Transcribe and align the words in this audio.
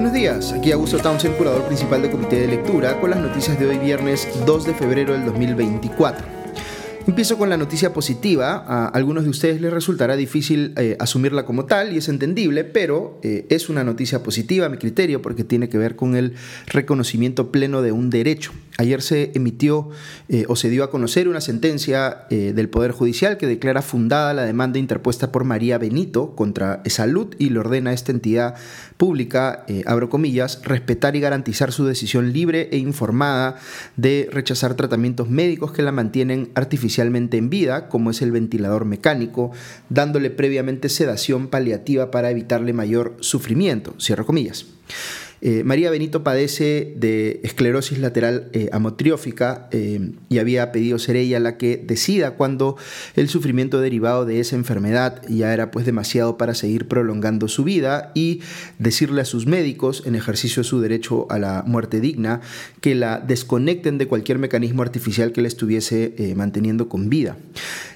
Buenos 0.00 0.14
días, 0.14 0.54
aquí 0.54 0.72
Augusto 0.72 0.96
Townsend, 0.96 1.36
curador 1.36 1.66
principal 1.66 2.00
del 2.00 2.10
Comité 2.10 2.40
de 2.40 2.46
Lectura, 2.46 2.98
con 2.98 3.10
las 3.10 3.18
noticias 3.18 3.58
de 3.58 3.66
hoy 3.66 3.76
viernes 3.76 4.26
2 4.46 4.64
de 4.64 4.72
febrero 4.72 5.12
del 5.12 5.26
2024. 5.26 6.39
Empiezo 7.06 7.38
con 7.38 7.48
la 7.48 7.56
noticia 7.56 7.94
positiva. 7.94 8.62
A 8.66 8.86
algunos 8.86 9.24
de 9.24 9.30
ustedes 9.30 9.60
les 9.60 9.72
resultará 9.72 10.16
difícil 10.16 10.74
eh, 10.76 10.96
asumirla 11.00 11.46
como 11.46 11.64
tal 11.64 11.94
y 11.94 11.96
es 11.96 12.08
entendible, 12.10 12.62
pero 12.62 13.18
eh, 13.22 13.46
es 13.48 13.70
una 13.70 13.82
noticia 13.84 14.22
positiva 14.22 14.68
mi 14.68 14.76
criterio 14.76 15.22
porque 15.22 15.42
tiene 15.42 15.70
que 15.70 15.78
ver 15.78 15.96
con 15.96 16.14
el 16.14 16.34
reconocimiento 16.66 17.50
pleno 17.50 17.80
de 17.80 17.92
un 17.92 18.10
derecho. 18.10 18.52
Ayer 18.76 19.00
se 19.00 19.32
emitió 19.34 19.88
eh, 20.28 20.44
o 20.48 20.56
se 20.56 20.68
dio 20.68 20.84
a 20.84 20.90
conocer 20.90 21.26
una 21.28 21.40
sentencia 21.40 22.26
del 22.30 22.68
Poder 22.68 22.92
Judicial 22.92 23.36
que 23.36 23.46
declara 23.46 23.82
fundada 23.82 24.32
la 24.32 24.44
demanda 24.44 24.78
interpuesta 24.78 25.32
por 25.32 25.44
María 25.44 25.78
Benito 25.78 26.34
contra 26.34 26.82
Salud 26.86 27.34
y 27.38 27.50
le 27.50 27.58
ordena 27.58 27.90
a 27.90 27.92
esta 27.92 28.12
entidad 28.12 28.54
pública, 28.96 29.64
abro 29.86 30.08
comillas, 30.08 30.60
respetar 30.64 31.16
y 31.16 31.20
garantizar 31.20 31.72
su 31.72 31.84
decisión 31.84 32.32
libre 32.32 32.68
e 32.72 32.78
informada 32.78 33.56
de 33.96 34.28
rechazar 34.32 34.74
tratamientos 34.74 35.28
médicos 35.28 35.72
que 35.72 35.82
la 35.82 35.92
mantienen 35.92 36.50
artificialmente 36.54 36.89
en 37.36 37.50
vida, 37.50 37.88
como 37.88 38.10
es 38.10 38.22
el 38.22 38.32
ventilador 38.32 38.84
mecánico, 38.84 39.52
dándole 39.88 40.30
previamente 40.30 40.88
sedación 40.88 41.48
paliativa 41.48 42.10
para 42.10 42.30
evitarle 42.30 42.72
mayor 42.72 43.16
sufrimiento, 43.20 43.94
comillas. 44.26 44.66
Eh, 45.42 45.64
María 45.64 45.90
Benito 45.90 46.22
padece 46.22 46.92
de 46.96 47.40
esclerosis 47.42 47.98
lateral 47.98 48.50
eh, 48.52 48.68
amotriófica 48.72 49.68
eh, 49.70 50.12
y 50.28 50.38
había 50.38 50.70
pedido 50.70 50.98
ser 50.98 51.16
ella 51.16 51.40
la 51.40 51.56
que 51.56 51.78
decida 51.78 52.32
cuando 52.32 52.76
el 53.16 53.28
sufrimiento 53.28 53.80
derivado 53.80 54.26
de 54.26 54.40
esa 54.40 54.56
enfermedad 54.56 55.22
ya 55.28 55.54
era 55.54 55.70
pues 55.70 55.86
demasiado 55.86 56.36
para 56.36 56.54
seguir 56.54 56.88
prolongando 56.88 57.48
su 57.48 57.64
vida 57.64 58.12
y 58.14 58.42
decirle 58.78 59.22
a 59.22 59.24
sus 59.24 59.46
médicos 59.46 60.02
en 60.04 60.14
ejercicio 60.14 60.62
de 60.62 60.68
su 60.68 60.80
derecho 60.80 61.26
a 61.30 61.38
la 61.38 61.64
muerte 61.66 62.00
digna 62.00 62.42
que 62.82 62.94
la 62.94 63.18
desconecten 63.18 63.96
de 63.96 64.06
cualquier 64.06 64.38
mecanismo 64.38 64.82
artificial 64.82 65.32
que 65.32 65.40
la 65.40 65.48
estuviese 65.48 66.34
manteniendo 66.36 66.88
con 66.88 67.08
vida. 67.08 67.36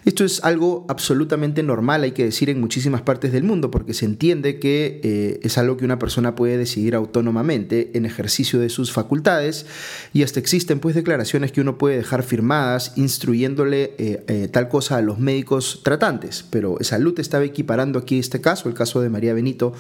Esto 0.04 0.24
es 0.24 0.42
algo 0.44 0.84
absolutamente 0.88 1.62
normal, 1.62 2.02
hay 2.02 2.12
que 2.12 2.24
decir, 2.24 2.50
en 2.50 2.60
muchísimas 2.60 3.02
partes 3.02 3.32
del 3.32 3.44
mundo, 3.44 3.70
porque 3.70 3.94
se 3.94 4.04
entiende 4.04 4.58
que 4.58 5.40
es 5.42 5.58
algo 5.58 5.76
que 5.76 5.84
una 5.84 5.98
persona 5.98 6.34
puede 6.34 6.58
decidir 6.58 6.94
autónomamente 6.94 7.90
en 7.94 8.06
ejercicio 8.06 8.60
de 8.60 8.68
sus 8.68 8.92
facultades 8.92 9.66
y 10.12 10.22
hasta 10.22 10.40
existen 10.40 10.80
pues 10.80 10.94
declaraciones 10.94 11.52
que 11.52 11.60
uno 11.60 11.78
puede 11.78 11.96
dejar 11.96 12.22
firmadas 12.22 12.92
instruyéndole 12.96 13.94
eh, 13.98 14.24
eh, 14.28 14.48
tal 14.50 14.68
cosa 14.68 14.96
a 14.96 15.02
los 15.02 15.18
médicos 15.18 15.80
tratantes, 15.82 16.44
pero 16.50 16.78
Salud 16.80 17.18
estaba 17.18 17.44
equiparando 17.44 17.98
aquí 17.98 18.18
este 18.18 18.40
caso, 18.40 18.68
el 18.68 18.74
caso 18.74 19.00
de 19.00 19.10
María 19.10 19.34
Benito, 19.34 19.72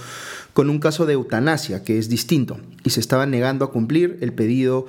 con 0.52 0.70
un 0.70 0.78
caso 0.78 1.06
de 1.06 1.14
eutanasia 1.14 1.82
que 1.82 1.98
es 1.98 2.08
distinto 2.08 2.58
y 2.84 2.90
se 2.90 3.00
estaba 3.00 3.26
negando 3.26 3.64
a 3.64 3.70
cumplir 3.70 4.18
el 4.20 4.32
pedido 4.32 4.86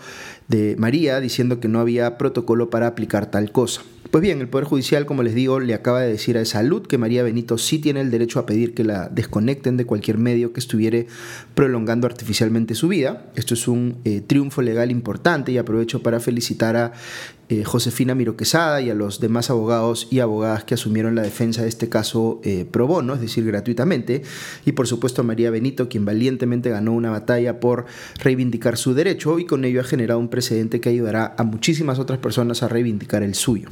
de 0.47 0.75
María 0.77 1.19
diciendo 1.19 1.59
que 1.59 1.67
no 1.67 1.79
había 1.79 2.17
protocolo 2.17 2.69
para 2.69 2.87
aplicar 2.87 3.31
tal 3.31 3.51
cosa. 3.51 3.81
Pues 4.11 4.21
bien, 4.21 4.39
el 4.39 4.47
Poder 4.47 4.65
Judicial, 4.65 5.05
como 5.05 5.23
les 5.23 5.35
digo, 5.35 5.59
le 5.59 5.73
acaba 5.73 5.99
de 5.99 6.07
decir 6.07 6.37
a 6.37 6.45
Salud 6.45 6.87
que 6.87 6.97
María 6.97 7.21
Benito 7.23 7.57
sí 7.57 7.79
tiene 7.79 7.99
el 7.99 8.11
derecho 8.11 8.39
a 8.39 8.45
pedir 8.45 8.73
que 8.73 8.83
la 8.83 9.09
desconecten 9.09 9.75
de 9.75 9.85
cualquier 9.85 10.17
medio 10.17 10.53
que 10.53 10.61
estuviera 10.61 11.03
prolongando 11.53 12.07
artificialmente 12.07 12.75
su 12.75 12.87
vida. 12.87 13.25
Esto 13.35 13.55
es 13.55 13.67
un 13.67 13.97
eh, 14.05 14.21
triunfo 14.21 14.61
legal 14.61 14.89
importante 14.89 15.51
y 15.51 15.57
aprovecho 15.57 16.01
para 16.01 16.21
felicitar 16.21 16.77
a 16.77 16.93
eh, 17.49 17.63
Josefina 17.63 18.15
Miro 18.15 18.35
Quesada 18.35 18.81
y 18.81 18.89
a 18.89 18.95
los 18.95 19.19
demás 19.19 19.49
abogados 19.49 20.07
y 20.09 20.19
abogadas 20.19 20.63
que 20.63 20.73
asumieron 20.73 21.15
la 21.15 21.21
defensa 21.21 21.61
de 21.61 21.69
este 21.69 21.89
caso 21.89 22.41
eh, 22.43 22.65
pro 22.69 22.87
bono, 22.87 23.13
es 23.13 23.21
decir, 23.21 23.45
gratuitamente, 23.45 24.23
y 24.65 24.71
por 24.71 24.87
supuesto 24.87 25.21
a 25.21 25.23
María 25.25 25.51
Benito, 25.51 25.87
quien 25.87 26.05
valientemente 26.05 26.69
ganó 26.69 26.93
una 26.93 27.11
batalla 27.11 27.59
por 27.59 27.85
reivindicar 28.23 28.77
su 28.77 28.93
derecho 28.93 29.37
y 29.39 29.45
con 29.45 29.63
ello 29.63 29.81
ha 29.81 29.83
generado 29.83 30.19
un 30.19 30.29
precedente 30.29 30.79
que 30.79 30.89
ayudará 30.89 31.35
a 31.37 31.43
muchísimas 31.43 31.99
otras 31.99 32.19
personas 32.19 32.63
a 32.63 32.67
reivindicar 32.67 33.23
el 33.23 33.35
suyo. 33.35 33.69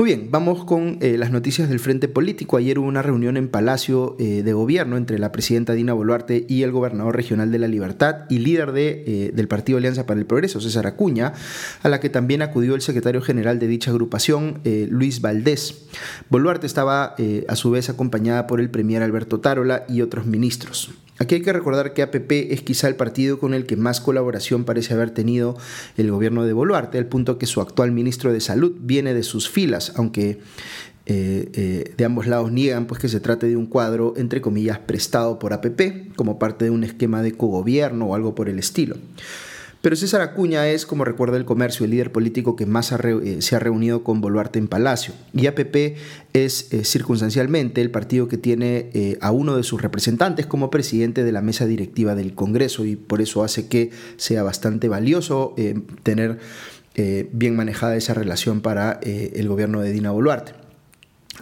Muy 0.00 0.06
bien, 0.06 0.30
vamos 0.30 0.64
con 0.64 0.96
eh, 1.02 1.18
las 1.18 1.30
noticias 1.30 1.68
del 1.68 1.78
Frente 1.78 2.08
Político. 2.08 2.56
Ayer 2.56 2.78
hubo 2.78 2.88
una 2.88 3.02
reunión 3.02 3.36
en 3.36 3.50
Palacio 3.50 4.16
eh, 4.18 4.42
de 4.42 4.52
Gobierno 4.54 4.96
entre 4.96 5.18
la 5.18 5.30
presidenta 5.30 5.74
Dina 5.74 5.92
Boluarte 5.92 6.46
y 6.48 6.62
el 6.62 6.72
gobernador 6.72 7.14
regional 7.14 7.52
de 7.52 7.58
la 7.58 7.68
Libertad 7.68 8.24
y 8.30 8.38
líder 8.38 8.72
de, 8.72 9.04
eh, 9.06 9.30
del 9.34 9.46
Partido 9.46 9.76
Alianza 9.76 10.06
para 10.06 10.18
el 10.18 10.24
Progreso, 10.24 10.58
César 10.58 10.86
Acuña, 10.86 11.34
a 11.82 11.90
la 11.90 12.00
que 12.00 12.08
también 12.08 12.40
acudió 12.40 12.74
el 12.74 12.80
secretario 12.80 13.20
general 13.20 13.58
de 13.58 13.66
dicha 13.66 13.90
agrupación, 13.90 14.62
Luis 14.88 15.20
Valdés. 15.20 15.84
Boluarte 16.30 16.66
estaba 16.66 17.14
a 17.48 17.56
su 17.56 17.70
vez 17.70 17.90
acompañada 17.90 18.46
por 18.46 18.58
el 18.60 18.70
premier 18.70 19.02
Alberto 19.02 19.40
Tarola 19.40 19.84
y 19.86 20.00
otros 20.00 20.24
ministros. 20.24 20.94
Aquí 21.20 21.34
hay 21.34 21.42
que 21.42 21.52
recordar 21.52 21.92
que 21.92 22.00
APP 22.00 22.32
es 22.50 22.62
quizá 22.62 22.88
el 22.88 22.96
partido 22.96 23.38
con 23.38 23.52
el 23.52 23.66
que 23.66 23.76
más 23.76 24.00
colaboración 24.00 24.64
parece 24.64 24.94
haber 24.94 25.10
tenido 25.10 25.54
el 25.98 26.10
gobierno 26.10 26.46
de 26.46 26.54
Boluarte, 26.54 26.96
al 26.96 27.04
punto 27.04 27.36
que 27.36 27.44
su 27.44 27.60
actual 27.60 27.92
ministro 27.92 28.32
de 28.32 28.40
Salud 28.40 28.72
viene 28.80 29.12
de 29.12 29.22
sus 29.22 29.50
filas, 29.50 29.92
aunque 29.96 30.40
eh, 31.04 31.50
eh, 31.52 31.94
de 31.94 32.04
ambos 32.06 32.26
lados 32.26 32.50
niegan 32.52 32.86
pues, 32.86 33.02
que 33.02 33.08
se 33.08 33.20
trate 33.20 33.48
de 33.48 33.56
un 33.56 33.66
cuadro, 33.66 34.14
entre 34.16 34.40
comillas, 34.40 34.78
prestado 34.78 35.38
por 35.38 35.52
APP, 35.52 36.14
como 36.16 36.38
parte 36.38 36.64
de 36.64 36.70
un 36.70 36.84
esquema 36.84 37.20
de 37.20 37.32
cogobierno 37.32 38.06
o 38.06 38.14
algo 38.14 38.34
por 38.34 38.48
el 38.48 38.58
estilo. 38.58 38.96
Pero 39.80 39.96
César 39.96 40.20
Acuña 40.20 40.68
es, 40.68 40.84
como 40.84 41.06
recuerda 41.06 41.38
el 41.38 41.46
comercio, 41.46 41.84
el 41.84 41.92
líder 41.92 42.12
político 42.12 42.54
que 42.54 42.66
más 42.66 42.92
eh, 42.92 43.40
se 43.40 43.56
ha 43.56 43.58
reunido 43.58 44.04
con 44.04 44.20
Boluarte 44.20 44.58
en 44.58 44.68
Palacio. 44.68 45.14
Y 45.32 45.46
APP 45.46 45.96
es 46.34 46.72
eh, 46.72 46.84
circunstancialmente 46.84 47.80
el 47.80 47.90
partido 47.90 48.28
que 48.28 48.36
tiene 48.36 48.90
eh, 48.92 49.16
a 49.22 49.30
uno 49.30 49.56
de 49.56 49.62
sus 49.62 49.80
representantes 49.80 50.44
como 50.44 50.70
presidente 50.70 51.24
de 51.24 51.32
la 51.32 51.40
mesa 51.40 51.64
directiva 51.64 52.14
del 52.14 52.34
Congreso 52.34 52.84
y 52.84 52.96
por 52.96 53.22
eso 53.22 53.42
hace 53.42 53.68
que 53.68 53.90
sea 54.16 54.42
bastante 54.42 54.88
valioso 54.88 55.54
tener 56.02 56.38
bien 57.32 57.56
manejada 57.56 57.96
esa 57.96 58.12
relación 58.12 58.60
para 58.60 59.00
el 59.02 59.48
gobierno 59.48 59.80
de 59.80 59.92
Dina 59.92 60.10
Boluarte. 60.10 60.59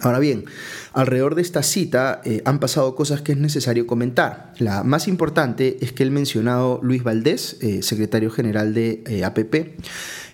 Ahora 0.01 0.19
bien, 0.19 0.45
alrededor 0.93 1.35
de 1.35 1.41
esta 1.41 1.63
cita 1.63 2.21
eh, 2.23 2.41
han 2.45 2.59
pasado 2.59 2.95
cosas 2.95 3.21
que 3.21 3.33
es 3.33 3.37
necesario 3.37 3.87
comentar. 3.87 4.53
La 4.59 4.83
más 4.83 5.07
importante 5.07 5.77
es 5.81 5.91
que 5.91 6.03
el 6.03 6.11
mencionado 6.11 6.79
Luis 6.81 7.03
Valdés, 7.03 7.57
eh, 7.61 7.81
secretario 7.83 8.31
general 8.31 8.73
de 8.73 9.03
eh, 9.07 9.23
APP, 9.23 9.77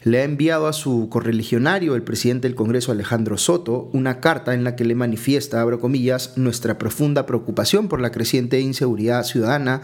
le 0.06 0.22
ha 0.22 0.24
enviado 0.24 0.68
a 0.68 0.74
su 0.74 1.10
correligionario, 1.10 1.96
el 1.96 2.04
presidente 2.04 2.48
del 2.48 2.54
Congreso 2.54 2.92
Alejandro 2.92 3.40
Soto, 3.40 3.90
una 3.92 4.20
carta 4.20 4.54
en 4.54 4.64
la 4.64 4.76
que 4.76 4.86
le 4.86 4.94
manifiesta, 4.94 5.60
abro 5.60 5.80
comillas, 5.80 6.38
nuestra 6.38 6.78
profunda 6.78 7.26
preocupación 7.26 7.88
por 7.88 8.00
la 8.00 8.12
creciente 8.12 8.60
inseguridad 8.60 9.24
ciudadana 9.24 9.82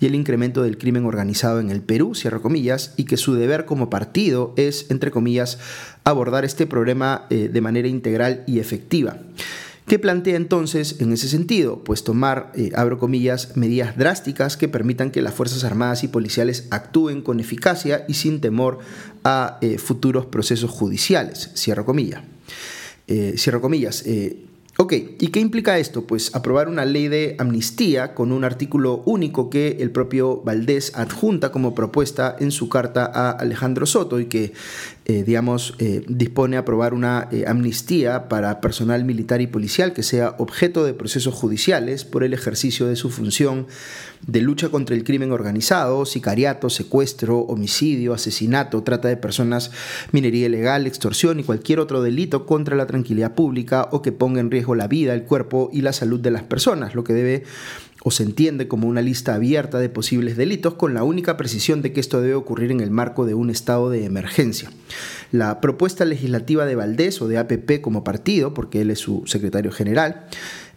y 0.00 0.06
el 0.06 0.16
incremento 0.16 0.64
del 0.64 0.76
crimen 0.76 1.04
organizado 1.04 1.60
en 1.60 1.70
el 1.70 1.82
Perú, 1.82 2.16
cierro 2.16 2.42
comillas, 2.42 2.94
y 2.96 3.04
que 3.04 3.16
su 3.16 3.36
deber 3.36 3.64
como 3.64 3.90
partido 3.90 4.54
es, 4.56 4.90
entre 4.90 5.12
comillas, 5.12 5.60
abordar 6.02 6.44
este 6.44 6.66
problema 6.66 7.26
eh, 7.30 7.48
de 7.48 7.60
manera 7.60 7.86
integral 7.86 8.42
y 8.48 8.58
efectiva. 8.58 9.18
¿Qué 9.90 9.98
plantea 9.98 10.36
entonces 10.36 11.00
en 11.00 11.12
ese 11.12 11.28
sentido? 11.28 11.82
Pues 11.82 12.04
tomar, 12.04 12.52
eh, 12.54 12.70
abro 12.76 13.00
comillas, 13.00 13.56
medidas 13.56 13.98
drásticas 13.98 14.56
que 14.56 14.68
permitan 14.68 15.10
que 15.10 15.20
las 15.20 15.34
Fuerzas 15.34 15.64
Armadas 15.64 16.04
y 16.04 16.06
policiales 16.06 16.68
actúen 16.70 17.22
con 17.22 17.40
eficacia 17.40 18.04
y 18.06 18.14
sin 18.14 18.40
temor 18.40 18.78
a 19.24 19.58
eh, 19.62 19.78
futuros 19.78 20.26
procesos 20.26 20.70
judiciales, 20.70 21.50
cierro 21.56 21.84
comillas. 21.84 22.22
Eh, 23.08 23.34
cierro 23.36 23.60
comillas. 23.60 24.04
Ok, 24.76 24.92
¿y 24.92 25.26
qué 25.28 25.40
implica 25.40 25.76
esto? 25.78 26.06
Pues 26.06 26.34
aprobar 26.34 26.68
una 26.68 26.84
ley 26.84 27.08
de 27.08 27.36
amnistía 27.38 28.14
con 28.14 28.32
un 28.32 28.44
artículo 28.44 29.02
único 29.04 29.50
que 29.50 29.76
el 29.80 29.90
propio 29.90 30.40
Valdés 30.42 30.92
adjunta 30.94 31.52
como 31.52 31.74
propuesta 31.74 32.34
en 32.38 32.50
su 32.50 32.68
carta 32.68 33.10
a 33.12 33.32
Alejandro 33.32 33.84
Soto 33.84 34.20
y 34.20 34.26
que 34.26 34.52
eh, 35.06 35.24
digamos, 35.24 35.74
eh, 35.78 36.04
dispone 36.08 36.56
a 36.56 36.60
aprobar 36.60 36.94
una 36.94 37.26
eh, 37.32 37.44
amnistía 37.46 38.28
para 38.28 38.60
personal 38.60 39.04
militar 39.04 39.40
y 39.40 39.46
policial 39.46 39.92
que 39.92 40.02
sea 40.02 40.36
objeto 40.38 40.84
de 40.84 40.92
procesos 40.92 41.34
judiciales 41.34 42.04
por 42.04 42.22
el 42.22 42.34
ejercicio 42.34 42.86
de 42.86 42.96
su 42.96 43.10
función 43.10 43.66
de 44.26 44.42
lucha 44.42 44.68
contra 44.68 44.94
el 44.94 45.02
crimen 45.02 45.32
organizado, 45.32 46.04
sicariato, 46.04 46.68
secuestro, 46.68 47.40
homicidio, 47.40 48.12
asesinato, 48.12 48.82
trata 48.82 49.08
de 49.08 49.16
personas, 49.16 49.72
minería 50.12 50.46
ilegal, 50.46 50.86
extorsión 50.86 51.40
y 51.40 51.44
cualquier 51.44 51.80
otro 51.80 52.02
delito 52.02 52.44
contra 52.44 52.76
la 52.76 52.86
tranquilidad 52.86 53.34
pública 53.34 53.88
o 53.92 54.02
que 54.02 54.12
ponga 54.12 54.40
en 54.40 54.50
riesgo 54.50 54.74
la 54.74 54.86
vida, 54.86 55.14
el 55.14 55.24
cuerpo 55.24 55.70
y 55.72 55.80
la 55.80 55.94
salud 55.94 56.20
de 56.20 56.30
las 56.30 56.42
personas, 56.42 56.94
lo 56.94 57.04
que 57.04 57.14
debe 57.14 57.44
o 58.02 58.10
se 58.10 58.22
entiende 58.22 58.68
como 58.68 58.88
una 58.88 59.02
lista 59.02 59.34
abierta 59.34 59.78
de 59.78 59.88
posibles 59.88 60.36
delitos 60.36 60.74
con 60.74 60.94
la 60.94 61.02
única 61.02 61.36
precisión 61.36 61.82
de 61.82 61.92
que 61.92 62.00
esto 62.00 62.20
debe 62.20 62.34
ocurrir 62.34 62.70
en 62.70 62.80
el 62.80 62.90
marco 62.90 63.26
de 63.26 63.34
un 63.34 63.50
estado 63.50 63.90
de 63.90 64.04
emergencia. 64.04 64.70
La 65.32 65.60
propuesta 65.60 66.04
legislativa 66.04 66.64
de 66.64 66.76
Valdés 66.76 67.20
o 67.20 67.28
de 67.28 67.38
APP 67.38 67.80
como 67.80 68.02
partido, 68.02 68.54
porque 68.54 68.80
él 68.80 68.90
es 68.90 68.98
su 68.98 69.24
secretario 69.26 69.70
general, 69.70 70.26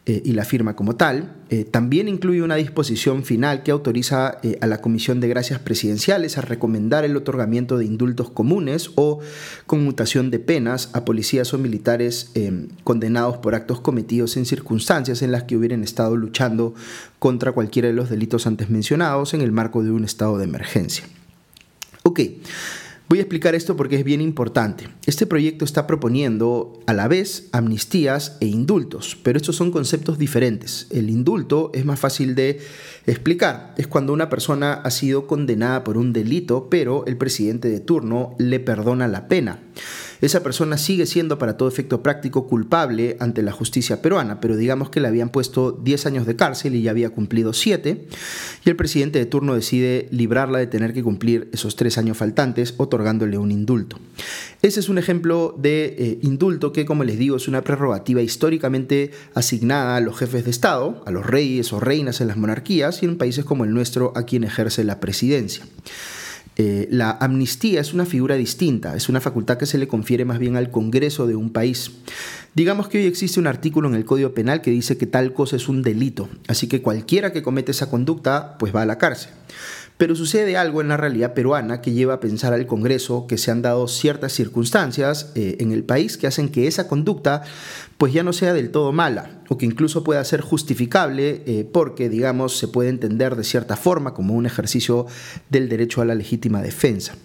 eh, 0.05 0.21
y 0.25 0.33
la 0.33 0.43
firma 0.43 0.75
como 0.75 0.97
tal. 0.97 1.31
Eh, 1.49 1.63
también 1.63 2.09
incluye 2.09 2.41
una 2.41 2.55
disposición 2.55 3.23
final 3.23 3.63
que 3.63 3.71
autoriza 3.71 4.37
eh, 4.43 4.57
a 4.59 4.67
la 4.67 4.81
Comisión 4.81 5.21
de 5.21 5.29
Gracias 5.29 5.59
Presidenciales 5.59 6.37
a 6.37 6.41
recomendar 6.41 7.05
el 7.05 7.15
otorgamiento 7.15 7.77
de 7.77 7.85
indultos 7.85 8.29
comunes 8.29 8.91
o 8.95 9.21
conmutación 9.65 10.29
de 10.29 10.39
penas 10.39 10.89
a 10.91 11.05
policías 11.05 11.53
o 11.53 11.57
militares 11.57 12.31
condenados 12.83 13.37
por 13.37 13.55
actos 13.55 13.79
cometidos 13.79 14.35
en 14.35 14.45
circunstancias 14.45 15.21
en 15.21 15.31
las 15.31 15.43
que 15.43 15.55
hubieran 15.55 15.83
estado 15.83 16.17
luchando 16.17 16.73
contra 17.19 17.53
cualquiera 17.53 17.87
de 17.87 17.93
los 17.93 18.09
delitos 18.09 18.45
antes 18.45 18.69
mencionados 18.69 19.33
en 19.33 19.39
el 19.39 19.53
marco 19.53 19.83
de 19.83 19.91
un 19.91 20.03
estado 20.03 20.37
de 20.37 20.43
emergencia. 20.43 21.05
Ok. 22.03 22.19
Voy 23.13 23.19
a 23.19 23.21
explicar 23.21 23.53
esto 23.53 23.77
porque 23.77 23.97
es 23.97 24.03
bien 24.03 24.21
importante. 24.21 24.87
Este 25.05 25.27
proyecto 25.27 25.65
está 25.65 25.85
proponiendo 25.85 26.79
a 26.87 26.93
la 26.93 27.07
vez 27.07 27.47
amnistías 27.51 28.37
e 28.39 28.47
indultos, 28.47 29.19
pero 29.21 29.37
estos 29.37 29.55
son 29.55 29.69
conceptos 29.69 30.17
diferentes. 30.17 30.87
El 30.89 31.11
indulto 31.11 31.69
es 31.75 31.85
más 31.85 31.99
fácil 31.99 32.33
de 32.33 32.59
explicar. 33.05 33.75
Es 33.77 33.85
cuando 33.85 34.13
una 34.13 34.29
persona 34.29 34.73
ha 34.73 34.89
sido 34.89 35.27
condenada 35.27 35.83
por 35.83 35.95
un 35.95 36.11
delito, 36.11 36.69
pero 36.71 37.05
el 37.05 37.15
presidente 37.15 37.69
de 37.69 37.81
turno 37.81 38.33
le 38.39 38.59
perdona 38.59 39.07
la 39.07 39.27
pena 39.27 39.59
esa 40.25 40.41
persona 40.41 40.77
sigue 40.77 41.05
siendo 41.05 41.37
para 41.37 41.57
todo 41.57 41.67
efecto 41.67 42.01
práctico 42.01 42.47
culpable 42.47 43.17
ante 43.19 43.41
la 43.43 43.51
justicia 43.51 44.01
peruana, 44.01 44.39
pero 44.39 44.55
digamos 44.55 44.89
que 44.89 45.01
le 45.01 45.09
habían 45.09 45.27
puesto 45.29 45.73
10 45.73 46.05
años 46.05 46.25
de 46.25 46.37
cárcel 46.37 46.75
y 46.75 46.81
ya 46.81 46.91
había 46.91 47.09
cumplido 47.09 47.51
7, 47.51 48.07
y 48.63 48.69
el 48.69 48.75
presidente 48.77 49.19
de 49.19 49.25
turno 49.25 49.53
decide 49.53 50.07
librarla 50.11 50.59
de 50.59 50.67
tener 50.67 50.93
que 50.93 51.03
cumplir 51.03 51.49
esos 51.51 51.75
3 51.75 51.97
años 51.97 52.15
faltantes 52.15 52.73
otorgándole 52.77 53.37
un 53.37 53.51
indulto. 53.51 53.99
Ese 54.61 54.79
es 54.79 54.87
un 54.87 54.97
ejemplo 54.97 55.55
de 55.57 55.95
eh, 55.97 56.19
indulto 56.21 56.71
que, 56.71 56.85
como 56.85 57.03
les 57.03 57.19
digo, 57.19 57.35
es 57.35 57.49
una 57.49 57.61
prerrogativa 57.61 58.21
históricamente 58.21 59.11
asignada 59.33 59.97
a 59.97 59.99
los 59.99 60.17
jefes 60.17 60.45
de 60.45 60.51
Estado, 60.51 61.03
a 61.05 61.11
los 61.11 61.25
reyes 61.25 61.73
o 61.73 61.81
reinas 61.81 62.21
en 62.21 62.29
las 62.29 62.37
monarquías 62.37 63.03
y 63.03 63.07
en 63.07 63.17
países 63.17 63.43
como 63.43 63.65
el 63.65 63.73
nuestro 63.73 64.13
a 64.15 64.23
quien 64.23 64.45
ejerce 64.45 64.85
la 64.85 65.01
presidencia. 65.01 65.65
Eh, 66.55 66.87
la 66.91 67.11
amnistía 67.11 67.81
es 67.81 67.93
una 67.93 68.05
figura 68.05 68.35
distinta, 68.35 68.95
es 68.95 69.09
una 69.09 69.19
facultad 69.19 69.57
que 69.57 69.65
se 69.65 69.77
le 69.77 69.87
confiere 69.87 70.23
más 70.23 70.39
bien 70.39 70.55
al 70.55 70.69
Congreso 70.69 71.25
de 71.25 71.35
un 71.35 71.51
país. 71.51 71.91
Digamos 72.53 72.87
que 72.87 72.99
hoy 72.99 73.05
existe 73.05 73.39
un 73.39 73.47
artículo 73.47 73.89
en 73.89 73.95
el 73.95 74.05
Código 74.05 74.33
Penal 74.33 74.61
que 74.61 74.69
dice 74.69 74.97
que 74.97 75.07
tal 75.07 75.33
cosa 75.33 75.55
es 75.55 75.67
un 75.67 75.81
delito, 75.81 76.29
así 76.47 76.67
que 76.67 76.81
cualquiera 76.81 77.33
que 77.33 77.41
comete 77.41 77.71
esa 77.71 77.89
conducta 77.89 78.57
pues 78.59 78.75
va 78.75 78.83
a 78.83 78.85
la 78.85 78.99
cárcel. 78.99 79.31
Pero 79.97 80.15
sucede 80.15 80.57
algo 80.57 80.81
en 80.81 80.87
la 80.87 80.97
realidad 80.97 81.33
peruana 81.33 81.81
que 81.81 81.91
lleva 81.91 82.15
a 82.15 82.19
pensar 82.19 82.53
al 82.53 82.65
Congreso 82.65 83.27
que 83.27 83.37
se 83.37 83.51
han 83.51 83.61
dado 83.61 83.87
ciertas 83.87 84.33
circunstancias 84.33 85.31
eh, 85.35 85.57
en 85.59 85.71
el 85.71 85.83
país 85.83 86.17
que 86.17 86.27
hacen 86.27 86.49
que 86.49 86.67
esa 86.67 86.87
conducta 86.87 87.43
pues 87.97 88.11
ya 88.11 88.23
no 88.23 88.33
sea 88.33 88.53
del 88.53 88.71
todo 88.71 88.91
mala 88.91 89.29
o 89.49 89.57
que 89.57 89.65
incluso 89.65 90.03
pueda 90.03 90.23
ser 90.23 90.41
justificable 90.41 91.43
eh, 91.45 91.69
porque, 91.71 92.09
digamos, 92.09 92.57
se 92.57 92.67
puede 92.67 92.89
entender 92.89 93.35
de 93.35 93.43
cierta 93.43 93.75
forma 93.75 94.13
como 94.13 94.33
un 94.33 94.45
ejercicio 94.45 95.05
del 95.49 95.69
derecho 95.69 96.01
a 96.01 96.05
la 96.05 96.15
legítima 96.15 96.61
defensa. 96.61 97.15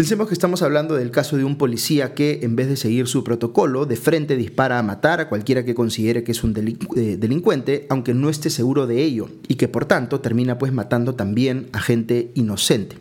Pensemos 0.00 0.28
que 0.28 0.32
estamos 0.32 0.62
hablando 0.62 0.94
del 0.94 1.10
caso 1.10 1.36
de 1.36 1.44
un 1.44 1.58
policía 1.58 2.14
que, 2.14 2.40
en 2.40 2.56
vez 2.56 2.68
de 2.70 2.76
seguir 2.76 3.06
su 3.06 3.22
protocolo, 3.22 3.84
de 3.84 3.96
frente 3.96 4.34
dispara 4.34 4.78
a 4.78 4.82
matar 4.82 5.20
a 5.20 5.28
cualquiera 5.28 5.62
que 5.62 5.74
considere 5.74 6.24
que 6.24 6.32
es 6.32 6.42
un 6.42 6.54
eh, 6.56 7.18
delincuente, 7.18 7.84
aunque 7.90 8.14
no 8.14 8.30
esté 8.30 8.48
seguro 8.48 8.86
de 8.86 9.02
ello, 9.02 9.28
y 9.46 9.56
que 9.56 9.68
por 9.68 9.84
tanto 9.84 10.20
termina 10.20 10.56
pues 10.56 10.72
matando 10.72 11.16
también 11.16 11.68
a 11.74 11.82
gente 11.82 12.32
inocente. 12.34 12.96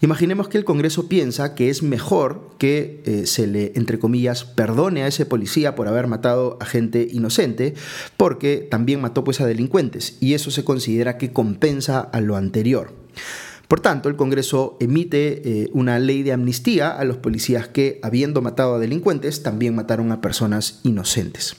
Imaginemos 0.00 0.46
que 0.46 0.58
el 0.58 0.64
Congreso 0.64 1.08
piensa 1.08 1.56
que 1.56 1.70
es 1.70 1.82
mejor 1.82 2.50
que 2.56 3.02
eh, 3.04 3.26
se 3.26 3.48
le, 3.48 3.72
entre 3.74 3.98
comillas, 3.98 4.44
perdone 4.44 5.02
a 5.02 5.08
ese 5.08 5.26
policía 5.26 5.74
por 5.74 5.88
haber 5.88 6.06
matado 6.06 6.56
a 6.60 6.66
gente 6.66 7.08
inocente, 7.10 7.74
porque 8.16 8.68
también 8.70 9.00
mató 9.00 9.24
pues 9.24 9.40
a 9.40 9.46
delincuentes, 9.46 10.18
y 10.20 10.34
eso 10.34 10.52
se 10.52 10.62
considera 10.62 11.18
que 11.18 11.32
compensa 11.32 11.98
a 11.98 12.20
lo 12.20 12.36
anterior. 12.36 12.92
Por 13.72 13.80
tanto, 13.80 14.10
el 14.10 14.16
Congreso 14.16 14.76
emite 14.80 15.62
eh, 15.62 15.70
una 15.72 15.98
ley 15.98 16.22
de 16.22 16.34
amnistía 16.34 16.90
a 16.90 17.04
los 17.06 17.16
policías 17.16 17.68
que, 17.68 18.00
habiendo 18.02 18.42
matado 18.42 18.74
a 18.74 18.78
delincuentes, 18.78 19.42
también 19.42 19.74
mataron 19.74 20.12
a 20.12 20.20
personas 20.20 20.80
inocentes. 20.82 21.56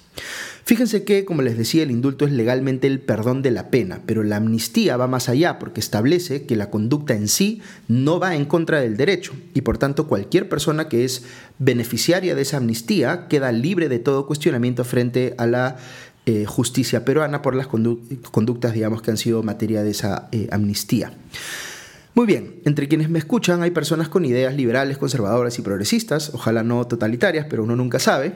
Fíjense 0.64 1.06
que, 1.06 1.26
como 1.26 1.42
les 1.42 1.58
decía, 1.58 1.82
el 1.82 1.90
indulto 1.90 2.28
es 2.28 2.32
legalmente 2.32 2.86
el 2.86 3.00
perdón 3.00 3.42
de 3.42 3.50
la 3.50 3.72
pena, 3.72 4.02
pero 4.06 4.22
la 4.22 4.36
amnistía 4.36 4.96
va 4.96 5.08
más 5.08 5.28
allá 5.28 5.58
porque 5.58 5.80
establece 5.80 6.46
que 6.46 6.56
la 6.56 6.70
conducta 6.70 7.16
en 7.16 7.28
sí 7.28 7.64
no 7.88 8.20
va 8.20 8.36
en 8.36 8.46
contra 8.46 8.80
del 8.80 8.96
derecho 8.96 9.34
y 9.56 9.62
por 9.62 9.80
tanto 9.80 10.06
cualquier 10.06 10.48
persona 10.48 10.90
que 10.90 11.06
es 11.06 11.24
beneficiaria 11.58 12.36
de 12.36 12.44
esa 12.44 12.58
amnistía 12.58 13.28
queda 13.28 13.52
libre 13.52 13.90
de 13.90 13.98
todo 13.98 14.28
cuestionamiento 14.28 14.84
frente 14.84 15.34
a 15.40 15.48
la 15.48 15.78
eh, 16.28 16.46
justicia 16.46 17.06
peruana 17.06 17.42
por 17.42 17.56
las 17.56 17.66
conductas, 17.66 18.74
digamos, 18.76 19.02
que 19.02 19.10
han 19.10 19.18
sido 19.18 19.42
materia 19.42 19.82
de 19.82 19.90
esa 19.90 20.30
eh, 20.32 20.48
amnistía. 20.52 21.12
Muy 22.16 22.28
bien, 22.28 22.62
entre 22.64 22.88
quienes 22.88 23.10
me 23.10 23.18
escuchan 23.18 23.64
hay 23.64 23.72
personas 23.72 24.08
con 24.08 24.24
ideas 24.24 24.54
liberales, 24.54 25.00
conservadoras 25.00 25.58
y 25.58 25.64
progresistas, 25.64 26.30
ojalá 26.36 26.62
no 26.62 26.86
totalitarias, 26.86 27.48
pero 27.50 27.64
uno 27.64 27.76
nunca 27.76 27.98
sabe. 27.98 28.36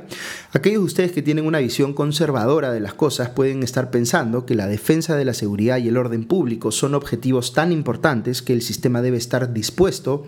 Aquellos 0.51 0.81
de 0.81 0.85
ustedes 0.85 1.11
que 1.11 1.21
tienen 1.21 1.45
una 1.45 1.59
visión 1.59 1.93
conservadora 1.93 2.71
de 2.71 2.79
las 2.79 2.95
cosas 2.95 3.29
pueden 3.29 3.61
estar 3.61 3.91
pensando 3.91 4.47
que 4.47 4.55
la 4.55 4.65
defensa 4.65 5.15
de 5.15 5.25
la 5.25 5.35
seguridad 5.35 5.77
y 5.77 5.89
el 5.89 5.97
orden 5.97 6.23
público 6.23 6.71
son 6.71 6.95
objetivos 6.95 7.53
tan 7.53 7.71
importantes 7.71 8.41
que 8.41 8.53
el 8.53 8.63
sistema 8.63 9.03
debe 9.03 9.17
estar 9.17 9.53
dispuesto, 9.53 10.25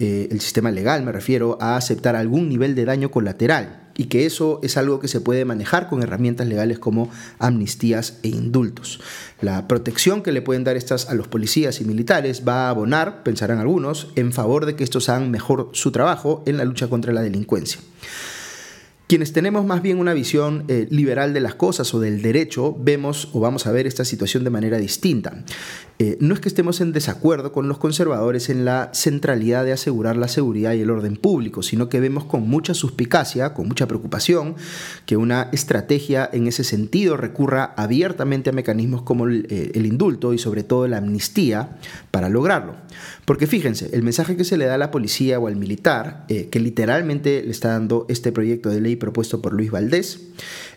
eh, 0.00 0.26
el 0.32 0.40
sistema 0.40 0.72
legal 0.72 1.04
me 1.04 1.12
refiero, 1.12 1.58
a 1.60 1.76
aceptar 1.76 2.16
algún 2.16 2.48
nivel 2.48 2.74
de 2.74 2.86
daño 2.86 3.12
colateral 3.12 3.89
y 4.00 4.06
que 4.06 4.24
eso 4.24 4.60
es 4.62 4.78
algo 4.78 4.98
que 4.98 5.08
se 5.08 5.20
puede 5.20 5.44
manejar 5.44 5.86
con 5.86 6.02
herramientas 6.02 6.46
legales 6.46 6.78
como 6.78 7.10
amnistías 7.38 8.16
e 8.22 8.28
indultos. 8.28 8.98
La 9.42 9.68
protección 9.68 10.22
que 10.22 10.32
le 10.32 10.40
pueden 10.40 10.64
dar 10.64 10.78
estas 10.78 11.10
a 11.10 11.14
los 11.14 11.28
policías 11.28 11.82
y 11.82 11.84
militares 11.84 12.42
va 12.48 12.64
a 12.64 12.70
abonar, 12.70 13.22
pensarán 13.24 13.58
algunos, 13.58 14.08
en 14.16 14.32
favor 14.32 14.64
de 14.64 14.74
que 14.74 14.84
estos 14.84 15.10
hagan 15.10 15.30
mejor 15.30 15.68
su 15.72 15.92
trabajo 15.92 16.42
en 16.46 16.56
la 16.56 16.64
lucha 16.64 16.88
contra 16.88 17.12
la 17.12 17.20
delincuencia. 17.20 17.78
Quienes 19.10 19.32
tenemos 19.32 19.66
más 19.66 19.82
bien 19.82 19.98
una 19.98 20.14
visión 20.14 20.62
eh, 20.68 20.86
liberal 20.88 21.34
de 21.34 21.40
las 21.40 21.56
cosas 21.56 21.92
o 21.94 21.98
del 21.98 22.22
derecho, 22.22 22.76
vemos 22.78 23.28
o 23.32 23.40
vamos 23.40 23.66
a 23.66 23.72
ver 23.72 23.88
esta 23.88 24.04
situación 24.04 24.44
de 24.44 24.50
manera 24.50 24.78
distinta. 24.78 25.42
Eh, 25.98 26.16
no 26.20 26.32
es 26.32 26.38
que 26.38 26.48
estemos 26.48 26.80
en 26.80 26.92
desacuerdo 26.92 27.50
con 27.50 27.66
los 27.66 27.78
conservadores 27.78 28.50
en 28.50 28.64
la 28.64 28.90
centralidad 28.94 29.64
de 29.64 29.72
asegurar 29.72 30.16
la 30.16 30.28
seguridad 30.28 30.74
y 30.74 30.82
el 30.82 30.90
orden 30.90 31.16
público, 31.16 31.64
sino 31.64 31.88
que 31.88 31.98
vemos 31.98 32.22
con 32.22 32.48
mucha 32.48 32.72
suspicacia, 32.72 33.52
con 33.52 33.66
mucha 33.66 33.88
preocupación, 33.88 34.54
que 35.06 35.16
una 35.16 35.48
estrategia 35.50 36.30
en 36.32 36.46
ese 36.46 36.62
sentido 36.62 37.16
recurra 37.16 37.74
abiertamente 37.76 38.50
a 38.50 38.52
mecanismos 38.52 39.02
como 39.02 39.26
el, 39.26 39.44
eh, 39.50 39.72
el 39.74 39.86
indulto 39.86 40.34
y 40.34 40.38
sobre 40.38 40.62
todo 40.62 40.86
la 40.86 40.98
amnistía 40.98 41.78
para 42.12 42.28
lograrlo. 42.28 42.76
Porque 43.24 43.46
fíjense, 43.46 43.90
el 43.92 44.02
mensaje 44.02 44.36
que 44.36 44.44
se 44.44 44.56
le 44.56 44.66
da 44.66 44.74
a 44.74 44.78
la 44.78 44.90
policía 44.90 45.38
o 45.38 45.46
al 45.46 45.56
militar, 45.56 46.24
eh, 46.28 46.48
que 46.50 46.60
literalmente 46.60 47.42
le 47.42 47.50
está 47.50 47.70
dando 47.70 48.06
este 48.08 48.32
proyecto 48.32 48.68
de 48.68 48.80
ley 48.80 48.96
propuesto 48.96 49.40
por 49.40 49.52
Luis 49.52 49.70
Valdés, 49.70 50.20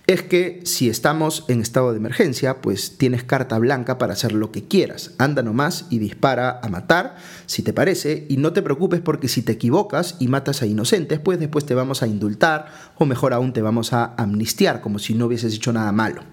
es 0.06 0.22
que 0.22 0.62
si 0.66 0.90
estamos 0.90 1.46
en 1.48 1.62
estado 1.62 1.92
de 1.92 1.98
emergencia, 1.98 2.62
pues 2.62 2.98
tienes 2.98 3.24
carta 3.24 3.58
blanca 3.58 3.98
para 3.98 4.14
hacer 4.14 4.34
lo 4.34 4.52
que 4.52 4.68
quieras. 4.68 5.12
Anda 5.18 5.44
nomás 5.44 5.86
y 5.90 6.00
dispara 6.00 6.60
a 6.62 6.68
matar, 6.68 7.16
si 7.46 7.64
te 7.64 7.72
parece, 7.72 8.26
y 8.28 8.38
no 8.38 8.52
te 8.52 8.62
preocupes 8.62 9.00
porque 9.00 9.28
si 9.30 9.42
te 9.42 9.54
equivocas 9.54 10.18
y 10.20 10.28
matas 10.28 10.62
a 10.62 10.66
inocentes, 10.66 11.20
pues 11.20 11.40
después 11.40 11.66
te 11.66 11.74
vamos 11.74 12.04
a 12.04 12.08
indultar 12.08 12.68
o 12.98 13.06
mejor 13.06 13.34
aún 13.34 13.54
te 13.54 13.62
vamos 13.62 13.94
a 13.94 14.14
amnistiar 14.18 14.82
como 14.82 15.00
si 15.00 15.14
no 15.14 15.28
hubieses 15.28 15.56
hecho 15.56 15.72
nada 15.72 15.92
malo. 15.92 16.24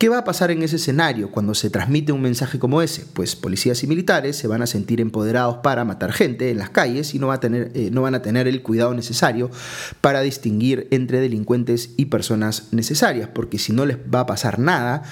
¿Qué 0.00 0.08
va 0.08 0.16
a 0.16 0.24
pasar 0.24 0.50
en 0.50 0.62
ese 0.62 0.76
escenario 0.76 1.30
cuando 1.30 1.54
se 1.54 1.68
transmite 1.68 2.10
un 2.10 2.22
mensaje 2.22 2.58
como 2.58 2.80
ese? 2.80 3.04
Pues 3.12 3.36
policías 3.36 3.82
y 3.82 3.86
militares 3.86 4.34
se 4.34 4.48
van 4.48 4.62
a 4.62 4.66
sentir 4.66 4.98
empoderados 4.98 5.58
para 5.58 5.84
matar 5.84 6.14
gente 6.14 6.50
en 6.50 6.56
las 6.56 6.70
calles 6.70 7.14
y 7.14 7.18
no, 7.18 7.26
va 7.26 7.34
a 7.34 7.40
tener, 7.40 7.70
eh, 7.74 7.90
no 7.92 8.00
van 8.00 8.14
a 8.14 8.22
tener 8.22 8.48
el 8.48 8.62
cuidado 8.62 8.94
necesario 8.94 9.50
para 10.00 10.22
distinguir 10.22 10.88
entre 10.90 11.20
delincuentes 11.20 11.90
y 11.98 12.06
personas 12.06 12.68
necesarias, 12.70 13.28
porque 13.28 13.58
si 13.58 13.74
no 13.74 13.84
les 13.84 13.98
va 13.98 14.20
a 14.20 14.26
pasar 14.26 14.58
nada, 14.58 15.02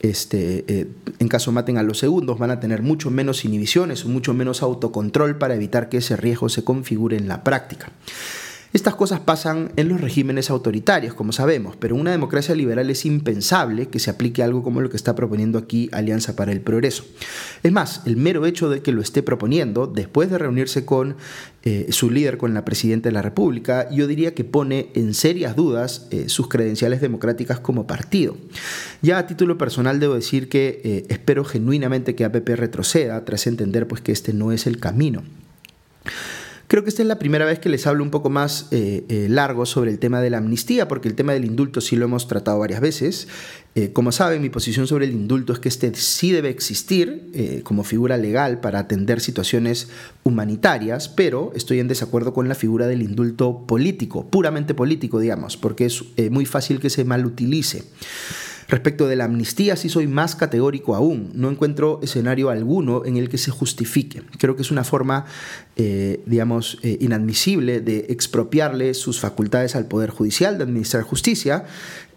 este, 0.00 0.64
eh, 0.66 0.88
en 1.20 1.28
caso 1.28 1.52
maten 1.52 1.78
a 1.78 1.84
los 1.84 1.98
segundos, 1.98 2.36
van 2.36 2.50
a 2.50 2.58
tener 2.58 2.82
mucho 2.82 3.12
menos 3.12 3.44
inhibiciones 3.44 4.04
o 4.04 4.08
mucho 4.08 4.34
menos 4.34 4.64
autocontrol 4.64 5.38
para 5.38 5.54
evitar 5.54 5.88
que 5.88 5.98
ese 5.98 6.16
riesgo 6.16 6.48
se 6.48 6.64
configure 6.64 7.16
en 7.16 7.28
la 7.28 7.44
práctica. 7.44 7.92
Estas 8.74 8.96
cosas 8.96 9.20
pasan 9.20 9.70
en 9.76 9.88
los 9.88 10.00
regímenes 10.00 10.50
autoritarios, 10.50 11.14
como 11.14 11.30
sabemos, 11.30 11.76
pero 11.76 11.94
una 11.94 12.10
democracia 12.10 12.56
liberal 12.56 12.90
es 12.90 13.06
impensable 13.06 13.86
que 13.86 14.00
se 14.00 14.10
aplique 14.10 14.42
algo 14.42 14.64
como 14.64 14.80
lo 14.80 14.90
que 14.90 14.96
está 14.96 15.14
proponiendo 15.14 15.60
aquí 15.60 15.88
Alianza 15.92 16.34
para 16.34 16.50
el 16.50 16.60
Progreso. 16.60 17.04
Es 17.62 17.70
más, 17.70 18.02
el 18.04 18.16
mero 18.16 18.46
hecho 18.46 18.68
de 18.68 18.82
que 18.82 18.90
lo 18.90 19.00
esté 19.00 19.22
proponiendo, 19.22 19.86
después 19.86 20.28
de 20.28 20.38
reunirse 20.38 20.84
con 20.84 21.14
eh, 21.62 21.86
su 21.90 22.10
líder, 22.10 22.36
con 22.36 22.52
la 22.52 22.64
Presidenta 22.64 23.10
de 23.10 23.12
la 23.12 23.22
República, 23.22 23.88
yo 23.92 24.08
diría 24.08 24.34
que 24.34 24.42
pone 24.42 24.88
en 24.94 25.14
serias 25.14 25.54
dudas 25.54 26.08
eh, 26.10 26.28
sus 26.28 26.48
credenciales 26.48 27.00
democráticas 27.00 27.60
como 27.60 27.86
partido. 27.86 28.36
Ya 29.02 29.18
a 29.18 29.28
título 29.28 29.56
personal 29.56 30.00
debo 30.00 30.14
decir 30.14 30.48
que 30.48 30.80
eh, 30.82 31.06
espero 31.10 31.44
genuinamente 31.44 32.16
que 32.16 32.24
APP 32.24 32.48
retroceda 32.48 33.24
tras 33.24 33.46
entender 33.46 33.86
pues, 33.86 34.00
que 34.00 34.10
este 34.10 34.32
no 34.32 34.50
es 34.50 34.66
el 34.66 34.80
camino. 34.80 35.22
Creo 36.66 36.82
que 36.82 36.88
esta 36.88 37.02
es 37.02 37.08
la 37.08 37.18
primera 37.18 37.44
vez 37.44 37.58
que 37.58 37.68
les 37.68 37.86
hablo 37.86 38.02
un 38.02 38.10
poco 38.10 38.30
más 38.30 38.68
eh, 38.70 39.04
eh, 39.08 39.26
largo 39.28 39.66
sobre 39.66 39.90
el 39.90 39.98
tema 39.98 40.20
de 40.20 40.30
la 40.30 40.38
amnistía, 40.38 40.88
porque 40.88 41.08
el 41.08 41.14
tema 41.14 41.34
del 41.34 41.44
indulto 41.44 41.80
sí 41.80 41.94
lo 41.94 42.06
hemos 42.06 42.26
tratado 42.26 42.58
varias 42.58 42.80
veces. 42.80 43.28
Eh, 43.74 43.92
como 43.92 44.12
saben, 44.12 44.40
mi 44.40 44.48
posición 44.48 44.86
sobre 44.86 45.04
el 45.04 45.12
indulto 45.12 45.52
es 45.52 45.58
que 45.58 45.68
este 45.68 45.94
sí 45.94 46.32
debe 46.32 46.48
existir 46.48 47.62
como 47.64 47.84
figura 47.84 48.16
legal 48.16 48.60
para 48.60 48.78
atender 48.78 49.20
situaciones 49.20 49.88
humanitarias, 50.22 51.08
pero 51.08 51.52
estoy 51.54 51.80
en 51.80 51.88
desacuerdo 51.88 52.32
con 52.32 52.48
la 52.48 52.54
figura 52.54 52.86
del 52.86 53.02
indulto 53.02 53.66
político, 53.66 54.26
puramente 54.28 54.74
político, 54.74 55.18
digamos, 55.18 55.56
porque 55.56 55.86
es 55.86 56.04
muy 56.30 56.46
fácil 56.46 56.80
que 56.80 56.88
se 56.88 57.04
malutilice. 57.04 57.84
Respecto 58.68 59.06
de 59.06 59.16
la 59.16 59.24
amnistía, 59.24 59.76
sí 59.76 59.88
soy 59.88 60.06
más 60.06 60.36
categórico 60.36 60.94
aún. 60.94 61.30
No 61.34 61.50
encuentro 61.50 62.00
escenario 62.02 62.50
alguno 62.50 63.04
en 63.04 63.16
el 63.16 63.28
que 63.28 63.38
se 63.38 63.50
justifique. 63.50 64.22
Creo 64.38 64.56
que 64.56 64.62
es 64.62 64.70
una 64.70 64.84
forma, 64.84 65.26
eh, 65.76 66.22
digamos, 66.26 66.78
eh, 66.82 66.96
inadmisible 67.00 67.80
de 67.80 68.06
expropiarle 68.08 68.94
sus 68.94 69.20
facultades 69.20 69.76
al 69.76 69.86
Poder 69.86 70.10
Judicial 70.10 70.58
de 70.58 70.64
administrar 70.64 71.02
justicia 71.02 71.64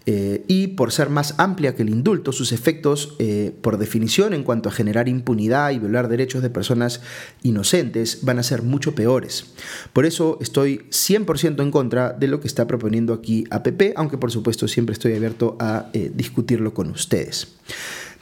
eh, 0.10 0.46
y 0.48 0.68
por 0.68 0.94
ser 0.94 1.10
más 1.10 1.36
amplia 1.38 1.76
que 1.76 1.84
el 1.84 1.90
indulto, 1.90 2.32
sus 2.32 2.54
efectos, 2.54 3.16
eh, 3.20 3.54
por 3.62 3.78
definición, 3.78 4.34
en 4.34 4.44
cuanto 4.44 4.70
a 4.70 4.72
generar 4.72 5.10
impunidad 5.10 5.72
y 5.72 5.80
violar 5.80 6.08
derechos 6.08 6.42
de 6.42 6.50
personas 6.50 7.02
inocentes, 7.44 8.20
van 8.22 8.40
a 8.40 8.44
ser 8.44 8.64
mucho 8.64 8.96
peores. 8.96 9.48
Por 9.92 10.06
eso 10.06 10.38
estoy 10.40 10.86
100% 10.92 11.62
en 11.62 11.72
contra 11.72 12.14
de 12.14 12.28
lo 12.28 12.40
que 12.40 12.48
está 12.48 12.68
proponiendo 12.68 13.14
aquí 13.14 13.44
APP, 13.50 13.94
aunque 13.98 14.18
por 14.18 14.32
supuesto 14.32 14.70
siempre 14.70 14.94
estoy 14.94 15.14
abierto 15.14 15.58
a 15.60 15.90
eh, 15.92 16.10
discutirlo 16.16 16.74
con 16.74 16.90
ustedes. 16.90 17.58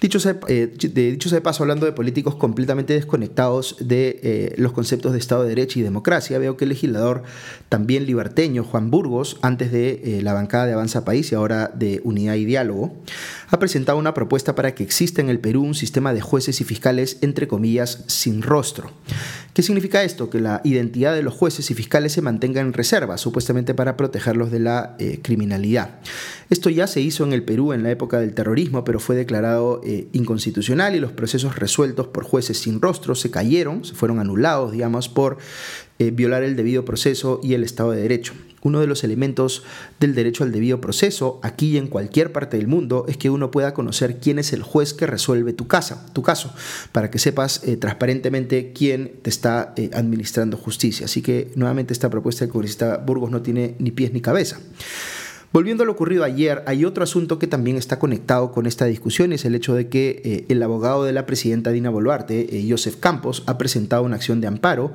Dicho 0.01 0.19
sea, 0.19 0.37
eh, 0.47 0.73
de, 0.77 1.11
dicho 1.11 1.29
sea 1.29 1.37
de 1.37 1.41
paso, 1.41 1.63
hablando 1.63 1.85
de 1.85 1.93
políticos 1.93 2.35
completamente 2.35 2.93
desconectados 2.93 3.77
de 3.79 4.19
eh, 4.23 4.53
los 4.57 4.73
conceptos 4.73 5.13
de 5.13 5.19
Estado 5.19 5.43
de 5.43 5.49
Derecho 5.49 5.79
y 5.79 5.83
democracia, 5.83 6.37
veo 6.37 6.57
que 6.57 6.65
el 6.65 6.69
legislador 6.69 7.23
también 7.69 8.05
liberteño, 8.05 8.63
Juan 8.63 8.91
Burgos, 8.91 9.37
antes 9.41 9.71
de 9.71 10.01
eh, 10.03 10.21
la 10.21 10.33
bancada 10.33 10.65
de 10.65 10.73
Avanza 10.73 11.05
País 11.05 11.31
y 11.31 11.35
ahora 11.35 11.71
de 11.73 12.01
Unidad 12.03 12.35
y 12.35 12.45
Diálogo, 12.45 12.93
ha 13.49 13.59
presentado 13.59 13.97
una 13.97 14.13
propuesta 14.13 14.53
para 14.53 14.75
que 14.75 14.83
exista 14.83 15.21
en 15.21 15.29
el 15.29 15.39
Perú 15.39 15.63
un 15.63 15.75
sistema 15.75 16.13
de 16.13 16.21
jueces 16.21 16.59
y 16.59 16.65
fiscales, 16.65 17.17
entre 17.21 17.47
comillas, 17.47 18.03
sin 18.07 18.41
rostro. 18.41 18.91
¿Qué 19.53 19.61
significa 19.61 20.03
esto? 20.03 20.29
Que 20.29 20.41
la 20.41 20.59
identidad 20.65 21.15
de 21.15 21.23
los 21.23 21.33
jueces 21.33 21.71
y 21.71 21.73
fiscales 21.73 22.11
se 22.11 22.21
mantenga 22.21 22.59
en 22.59 22.73
reserva, 22.73 23.17
supuestamente 23.17 23.73
para 23.73 23.95
protegerlos 23.95 24.51
de 24.51 24.59
la 24.59 24.97
criminalidad. 25.21 25.91
Esto 26.49 26.69
ya 26.69 26.87
se 26.87 26.99
hizo 26.99 27.23
en 27.23 27.31
el 27.31 27.43
Perú 27.43 27.71
en 27.71 27.81
la 27.81 27.91
época 27.91 28.19
del 28.19 28.33
terrorismo, 28.33 28.83
pero 28.83 28.99
fue 28.99 29.15
declarado 29.15 29.81
eh, 29.85 30.07
inconstitucional 30.13 30.95
y 30.95 30.99
los 30.99 31.11
procesos 31.11 31.55
resueltos 31.55 32.07
por 32.07 32.23
jueces 32.23 32.57
sin 32.57 32.81
rostro 32.81 33.15
se 33.15 33.31
cayeron, 33.31 33.85
se 33.85 33.93
fueron 33.93 34.19
anulados, 34.19 34.71
digamos, 34.71 35.09
por 35.09 35.37
eh, 35.99 36.11
violar 36.11 36.43
el 36.43 36.55
debido 36.55 36.83
proceso 36.83 37.39
y 37.43 37.53
el 37.53 37.63
Estado 37.63 37.91
de 37.91 38.01
Derecho. 38.01 38.33
Uno 38.61 38.79
de 38.79 38.87
los 38.87 39.03
elementos 39.03 39.63
del 39.99 40.15
derecho 40.15 40.43
al 40.43 40.51
debido 40.51 40.81
proceso, 40.81 41.39
aquí 41.43 41.71
y 41.71 41.77
en 41.77 41.87
cualquier 41.87 42.31
parte 42.31 42.57
del 42.57 42.67
mundo, 42.67 43.05
es 43.07 43.15
que 43.17 43.29
uno 43.29 43.51
pueda 43.51 43.73
conocer 43.73 44.19
quién 44.19 44.39
es 44.39 44.53
el 44.53 44.63
juez 44.63 44.93
que 44.93 45.05
resuelve 45.05 45.53
tu, 45.53 45.67
casa, 45.67 46.05
tu 46.13 46.23
caso, 46.23 46.53
para 46.91 47.11
que 47.11 47.19
sepas 47.19 47.61
eh, 47.63 47.77
transparentemente 47.77 48.73
quién 48.73 49.13
te 49.21 49.29
está 49.29 49.73
administrando 49.93 50.57
justicia. 50.57 51.05
Así 51.05 51.21
que 51.21 51.51
nuevamente 51.55 51.93
esta 51.93 52.09
propuesta 52.09 52.43
del 52.43 52.51
congresista 52.51 52.97
Burgos 52.97 53.29
no 53.29 53.41
tiene 53.41 53.75
ni 53.79 53.91
pies 53.91 54.11
ni 54.11 54.19
cabeza. 54.19 54.59
Volviendo 55.55 55.83
a 55.83 55.85
lo 55.85 55.93
ocurrido 55.93 56.25
ayer, 56.25 56.63
hay 56.65 56.83
otro 56.83 57.01
asunto 57.01 57.39
que 57.39 57.47
también 57.47 57.77
está 57.77 57.97
conectado 57.97 58.51
con 58.51 58.65
esta 58.65 58.83
discusión, 58.83 59.31
es 59.31 59.45
el 59.45 59.55
hecho 59.55 59.73
de 59.73 59.87
que 59.87 60.21
eh, 60.25 60.45
el 60.49 60.61
abogado 60.61 61.05
de 61.05 61.13
la 61.13 61.25
presidenta 61.25 61.71
Dina 61.71 61.89
Boluarte, 61.89 62.57
eh, 62.57 62.67
Joseph 62.69 62.97
Campos, 62.99 63.41
ha 63.45 63.57
presentado 63.57 64.03
una 64.03 64.17
acción 64.17 64.41
de 64.41 64.47
amparo 64.47 64.91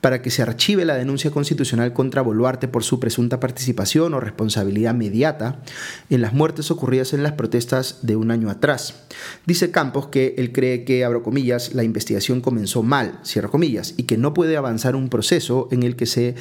para 0.00 0.20
que 0.20 0.30
se 0.30 0.42
archive 0.42 0.84
la 0.84 0.96
denuncia 0.96 1.30
constitucional 1.30 1.92
contra 1.92 2.22
Boluarte 2.22 2.66
por 2.66 2.82
su 2.82 2.98
presunta 2.98 3.38
participación 3.38 4.12
o 4.12 4.18
responsabilidad 4.18 4.94
mediata 4.94 5.62
en 6.10 6.22
las 6.22 6.32
muertes 6.32 6.72
ocurridas 6.72 7.12
en 7.12 7.22
las 7.22 7.34
protestas 7.34 8.00
de 8.02 8.16
un 8.16 8.32
año 8.32 8.50
atrás. 8.50 9.04
Dice 9.46 9.70
Campos 9.70 10.08
que 10.08 10.34
él 10.38 10.50
cree 10.50 10.82
que, 10.82 11.04
abro 11.04 11.22
comillas, 11.22 11.72
la 11.72 11.84
investigación 11.84 12.40
comenzó 12.40 12.82
mal, 12.82 13.20
cierro 13.24 13.52
comillas, 13.52 13.94
y 13.96 14.02
que 14.02 14.18
no 14.18 14.34
puede 14.34 14.56
avanzar 14.56 14.96
un 14.96 15.08
proceso 15.08 15.68
en 15.70 15.84
el 15.84 15.94
que 15.94 16.06
se 16.06 16.34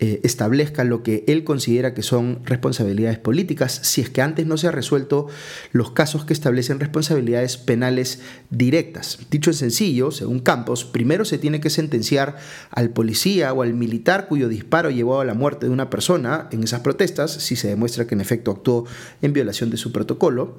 eh, 0.00 0.20
establezca 0.22 0.84
lo 0.84 1.02
que 1.02 1.24
él 1.26 1.42
considera 1.42 1.92
que 1.92 2.02
son 2.02 2.38
responsabilidades 2.44 3.18
políticas 3.18 3.80
si 3.82 4.00
es 4.00 4.08
que 4.08 4.22
antes 4.22 4.46
no 4.46 4.56
se 4.56 4.68
han 4.68 4.72
resuelto 4.72 5.26
los 5.72 5.90
casos 5.90 6.24
que 6.24 6.32
establecen 6.32 6.78
responsabilidades 6.78 7.56
penales 7.56 8.20
directas. 8.50 9.18
Dicho 9.28 9.50
en 9.50 9.56
sencillo, 9.56 10.12
según 10.12 10.38
Campos, 10.38 10.84
primero 10.84 11.24
se 11.24 11.36
tiene 11.36 11.60
que 11.60 11.68
sentenciar 11.68 12.36
al 12.70 12.90
policía 12.90 13.52
o 13.52 13.62
al 13.62 13.74
militar 13.74 14.28
cuyo 14.28 14.48
disparo 14.48 14.90
llevó 14.90 15.20
a 15.20 15.24
la 15.24 15.34
muerte 15.34 15.66
de 15.66 15.72
una 15.72 15.90
persona 15.90 16.48
en 16.52 16.62
esas 16.62 16.80
protestas, 16.80 17.32
si 17.32 17.56
se 17.56 17.66
demuestra 17.66 18.06
que 18.06 18.14
en 18.14 18.20
efecto 18.20 18.52
actuó 18.52 18.84
en 19.20 19.32
violación 19.32 19.68
de 19.70 19.78
su 19.78 19.90
protocolo, 19.90 20.58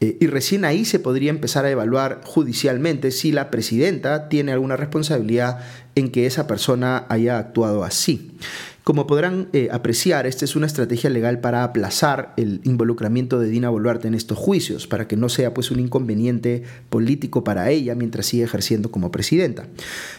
eh, 0.00 0.16
y 0.20 0.28
recién 0.28 0.64
ahí 0.64 0.84
se 0.84 1.00
podría 1.00 1.30
empezar 1.30 1.64
a 1.64 1.70
evaluar 1.70 2.20
judicialmente 2.24 3.10
si 3.10 3.32
la 3.32 3.50
presidenta 3.50 4.28
tiene 4.28 4.52
alguna 4.52 4.76
responsabilidad 4.76 5.58
en 5.96 6.10
que 6.10 6.26
esa 6.26 6.46
persona 6.46 7.06
haya 7.08 7.38
actuado 7.38 7.82
así. 7.82 8.30
Como 8.84 9.08
podrán 9.08 9.48
eh, 9.52 9.68
apreciar, 9.72 10.28
esta 10.28 10.44
es 10.44 10.54
una 10.54 10.66
estrategia 10.66 11.10
legal 11.10 11.40
para 11.40 11.64
aplazar 11.64 12.32
el 12.36 12.60
involucramiento 12.62 13.40
de 13.40 13.48
Dina 13.48 13.68
Boluarte 13.68 14.06
en 14.06 14.14
estos 14.14 14.38
juicios, 14.38 14.86
para 14.86 15.08
que 15.08 15.16
no 15.16 15.28
sea 15.28 15.52
pues 15.52 15.72
un 15.72 15.80
inconveniente 15.80 16.62
político 16.88 17.42
para 17.42 17.68
ella 17.70 17.96
mientras 17.96 18.26
sigue 18.26 18.44
ejerciendo 18.44 18.92
como 18.92 19.10
presidenta. 19.10 19.66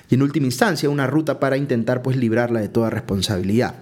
Y 0.10 0.16
en 0.16 0.22
última 0.22 0.48
instancia, 0.48 0.90
una 0.90 1.08
ruta 1.08 1.40
para 1.40 1.56
intentar 1.56 2.02
pues 2.02 2.18
librarla 2.18 2.60
de 2.60 2.68
toda 2.68 2.90
responsabilidad. 2.90 3.76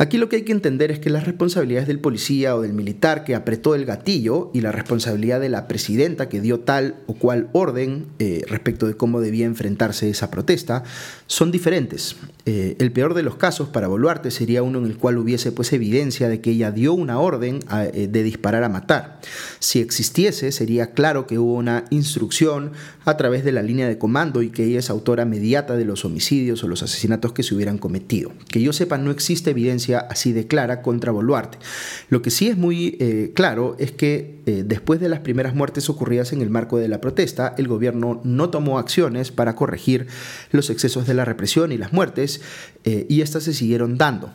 Aquí 0.00 0.16
lo 0.16 0.30
que 0.30 0.36
hay 0.36 0.42
que 0.44 0.52
entender 0.52 0.90
es 0.90 0.98
que 0.98 1.10
las 1.10 1.26
responsabilidades 1.26 1.86
del 1.86 1.98
policía 1.98 2.56
o 2.56 2.62
del 2.62 2.72
militar 2.72 3.22
que 3.22 3.34
apretó 3.34 3.74
el 3.74 3.84
gatillo 3.84 4.50
y 4.54 4.62
la 4.62 4.72
responsabilidad 4.72 5.40
de 5.40 5.50
la 5.50 5.68
presidenta 5.68 6.30
que 6.30 6.40
dio 6.40 6.60
tal 6.60 6.94
o 7.06 7.12
cual 7.12 7.50
orden 7.52 8.06
eh, 8.18 8.42
respecto 8.48 8.86
de 8.86 8.96
cómo 8.96 9.20
debía 9.20 9.44
enfrentarse 9.44 10.08
esa 10.08 10.30
protesta 10.30 10.84
son 11.26 11.52
diferentes. 11.52 12.16
Eh, 12.46 12.76
el 12.78 12.92
peor 12.92 13.12
de 13.12 13.22
los 13.22 13.34
casos 13.34 13.68
para 13.68 13.88
Boluarte 13.88 14.30
sería 14.30 14.62
uno 14.62 14.78
en 14.78 14.86
el 14.86 14.96
cual 14.96 15.18
hubiese 15.18 15.52
pues 15.52 15.70
evidencia 15.74 16.30
de 16.30 16.40
que 16.40 16.52
ella 16.52 16.70
dio 16.70 16.94
una 16.94 17.20
orden 17.20 17.60
eh, 17.92 18.08
de 18.10 18.22
disparar 18.22 18.64
a 18.64 18.70
matar. 18.70 19.20
Si 19.58 19.80
existiese 19.80 20.50
sería 20.50 20.92
claro 20.92 21.26
que 21.26 21.38
hubo 21.38 21.52
una 21.52 21.84
instrucción 21.90 22.72
a 23.04 23.18
través 23.18 23.44
de 23.44 23.52
la 23.52 23.62
línea 23.62 23.86
de 23.86 23.98
comando 23.98 24.40
y 24.40 24.48
que 24.48 24.64
ella 24.64 24.78
es 24.78 24.88
autora 24.88 25.26
mediata 25.26 25.76
de 25.76 25.84
los 25.84 26.06
homicidios 26.06 26.64
o 26.64 26.68
los 26.68 26.82
asesinatos 26.82 27.34
que 27.34 27.42
se 27.42 27.54
hubieran 27.54 27.76
cometido. 27.76 28.32
Que 28.48 28.62
yo 28.62 28.72
sepa 28.72 28.96
no 28.96 29.10
existe 29.10 29.50
evidencia 29.50 29.89
así 29.98 30.32
de 30.32 30.46
clara 30.46 30.82
contra 30.82 31.12
Boluarte. 31.12 31.58
Lo 32.08 32.22
que 32.22 32.30
sí 32.30 32.48
es 32.48 32.56
muy 32.56 32.96
eh, 33.00 33.32
claro 33.34 33.76
es 33.78 33.92
que 33.92 34.40
eh, 34.46 34.64
después 34.66 35.00
de 35.00 35.08
las 35.08 35.20
primeras 35.20 35.54
muertes 35.54 35.90
ocurridas 35.90 36.32
en 36.32 36.40
el 36.40 36.50
marco 36.50 36.78
de 36.78 36.88
la 36.88 37.00
protesta, 37.00 37.54
el 37.58 37.68
gobierno 37.68 38.20
no 38.24 38.50
tomó 38.50 38.78
acciones 38.78 39.30
para 39.30 39.54
corregir 39.54 40.06
los 40.50 40.70
excesos 40.70 41.06
de 41.06 41.14
la 41.14 41.24
represión 41.24 41.72
y 41.72 41.78
las 41.78 41.92
muertes 41.92 42.40
eh, 42.84 43.06
y 43.08 43.20
estas 43.20 43.44
se 43.44 43.52
siguieron 43.52 43.98
dando. 43.98 44.32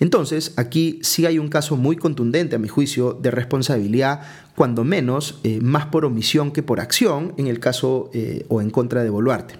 Entonces, 0.00 0.52
aquí 0.56 1.00
sí 1.02 1.26
hay 1.26 1.38
un 1.38 1.48
caso 1.48 1.76
muy 1.76 1.96
contundente, 1.96 2.56
a 2.56 2.58
mi 2.58 2.68
juicio, 2.68 3.12
de 3.12 3.30
responsabilidad 3.30 4.22
cuando 4.58 4.82
menos 4.82 5.38
eh, 5.44 5.60
más 5.62 5.86
por 5.86 6.04
omisión 6.04 6.50
que 6.50 6.64
por 6.64 6.80
acción 6.80 7.32
en 7.36 7.46
el 7.46 7.60
caso 7.60 8.10
eh, 8.12 8.44
o 8.48 8.60
en 8.60 8.70
contra 8.70 9.04
de 9.04 9.08
Boluarte. 9.08 9.54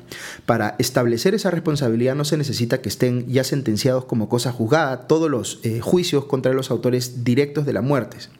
Para 0.45 0.75
establecer 0.81 1.37
esa 1.37 1.53
responsabilidad 1.53 2.17
no 2.17 2.25
se 2.25 2.37
necesita 2.37 2.81
que 2.81 2.89
estén 2.89 3.25
ya 3.29 3.45
sentenciados 3.45 4.07
como 4.07 4.29
cosa 4.29 4.51
juzgada 4.51 5.07
todos 5.07 5.31
los 5.31 5.61
eh, 5.63 5.79
juicios 5.79 6.25
contra 6.25 6.53
los 6.53 6.73
autores 6.73 7.23
directos 7.23 7.65
de 7.65 7.75
las 7.75 7.85
muertes. 7.85 8.31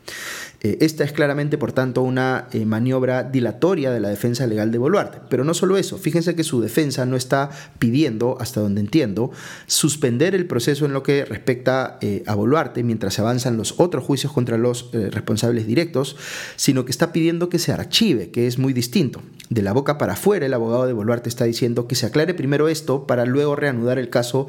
Eh, 0.61 0.79
esta 0.81 1.05
es 1.05 1.13
claramente, 1.13 1.57
por 1.57 1.73
tanto, 1.73 2.03
una 2.03 2.49
eh, 2.53 2.65
maniobra 2.65 3.23
dilatoria 3.23 3.93
de 3.93 4.01
la 4.01 4.09
defensa 4.09 4.47
legal 4.47 4.73
de 4.73 4.79
Boluarte. 4.79 5.19
Pero 5.29 5.45
no 5.45 5.55
solo 5.55 5.77
eso, 5.77 5.99
fíjense 5.99 6.35
que 6.35 6.43
su 6.43 6.61
defensa 6.61 7.07
no 7.07 7.17
está 7.17 7.51
pidiendo, 7.79 8.37
hasta 8.41 8.61
donde 8.61 8.81
entiendo, 8.81 9.31
suspender 9.67 10.35
el 10.35 10.47
proceso 10.47 10.85
en 10.85 10.93
lo 10.93 11.05
que 11.05 11.25
respecta 11.25 11.99
eh, 12.01 12.25
a 12.27 12.35
Boluarte 12.35 12.83
mientras 12.83 13.15
se 13.15 13.21
avanzan 13.21 13.57
los 13.57 13.75
otros 13.79 14.03
juicios 14.03 14.33
contra 14.33 14.59
los 14.59 14.91
responsables 14.93 15.67
directos, 15.67 16.17
sino 16.57 16.85
que 16.85 16.91
está 16.91 17.13
pidiendo 17.13 17.49
que 17.49 17.59
se 17.59 17.73
archive, 17.73 18.31
que 18.31 18.47
es 18.47 18.59
muy 18.59 18.73
distinto. 18.73 19.23
De 19.51 19.63
la 19.63 19.73
boca 19.73 19.97
para 19.97 20.15
afuera, 20.15 20.47
el 20.47 20.55
abogado 20.55 20.87
de 20.87 20.93
Boluarte 20.93 21.29
está 21.29 21.45
diciendo 21.45 21.87
que 21.87 21.95
se 21.95 22.07
aclare 22.07 22.35
primero 22.35 22.69
esto 22.69 23.07
para 23.07 23.25
luego 23.25 23.57
reanudar 23.57 23.99
el 23.99 24.11
caso 24.11 24.49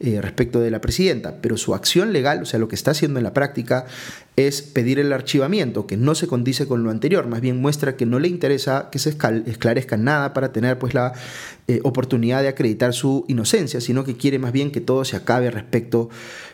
respecto 0.00 0.60
de 0.60 0.70
la 0.70 0.80
presidenta, 0.80 1.42
pero 1.42 1.58
su 1.58 1.74
acción 1.74 2.14
legal, 2.14 2.40
o 2.40 2.46
sea, 2.46 2.58
lo 2.58 2.68
que 2.68 2.74
está 2.74 2.92
haciendo 2.92 3.20
en 3.20 3.24
la 3.24 3.34
práctica 3.34 3.84
es 4.36 4.62
pedir 4.62 4.98
el 4.98 5.12
archivamiento, 5.12 5.86
que 5.86 5.96
no 5.96 6.14
se 6.14 6.26
condice 6.26 6.66
con 6.66 6.82
lo 6.82 6.90
anterior, 6.90 7.26
más 7.26 7.40
bien 7.40 7.60
muestra 7.60 7.96
que 7.96 8.06
no 8.06 8.18
le 8.18 8.28
interesa 8.28 8.88
que 8.90 8.98
se 8.98 9.10
esclarezca 9.10 9.96
nada 9.96 10.32
para 10.32 10.52
tener 10.52 10.78
pues 10.78 10.94
la 10.94 11.12
oportunidad 11.84 12.42
de 12.42 12.48
acreditar 12.48 12.92
su 12.92 13.24
inocencia, 13.28 13.80
sino 13.80 14.02
que 14.02 14.16
quiere 14.16 14.40
más 14.40 14.52
bien 14.52 14.72
que 14.72 14.80
todo 14.80 15.04
se 15.04 15.16
acabe 15.16 15.50
respecto 15.50 16.08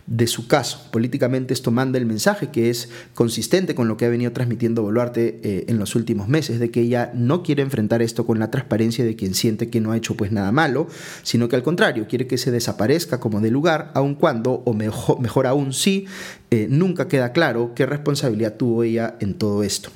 de 0.06 0.26
su 0.26 0.46
caso. 0.46 0.88
Políticamente 0.92 1.52
esto 1.52 1.70
manda 1.70 1.98
el 1.98 2.06
mensaje 2.06 2.50
que 2.50 2.70
es 2.70 2.88
consistente 3.14 3.74
con 3.74 3.88
lo 3.88 3.96
que 3.96 4.04
ha 4.04 4.08
venido 4.08 4.32
transmitiendo 4.32 4.82
Boluarte 4.82 5.40
eh, 5.42 5.64
en 5.68 5.78
los 5.78 5.94
últimos 5.96 6.28
meses, 6.28 6.60
de 6.60 6.70
que 6.70 6.80
ella 6.80 7.10
no 7.14 7.42
quiere 7.42 7.62
enfrentar 7.62 8.02
esto 8.02 8.24
con 8.24 8.38
la 8.38 8.50
transparencia 8.50 9.04
de 9.04 9.16
quien 9.16 9.34
siente 9.34 9.68
que 9.68 9.80
no 9.80 9.92
ha 9.92 9.96
hecho 9.96 10.16
pues 10.16 10.30
nada 10.30 10.52
malo, 10.52 10.86
sino 11.22 11.48
que 11.48 11.56
al 11.56 11.62
contrario, 11.62 12.06
quiere 12.08 12.26
que 12.26 12.38
se 12.38 12.50
desaparezca 12.50 13.18
como 13.18 13.40
de 13.40 13.50
lugar, 13.50 13.90
aun 13.94 14.14
cuando, 14.14 14.52
o 14.64 14.74
mejor, 14.74 15.20
mejor 15.20 15.46
aún 15.46 15.72
sí, 15.72 16.06
eh, 16.52 16.68
nunca 16.70 17.08
queda 17.08 17.32
claro 17.32 17.65
qué 17.74 17.86
responsabilidad 17.86 18.54
tuvo 18.54 18.82
ella 18.82 19.16
en 19.20 19.34
todo 19.34 19.62
esto. 19.62 19.90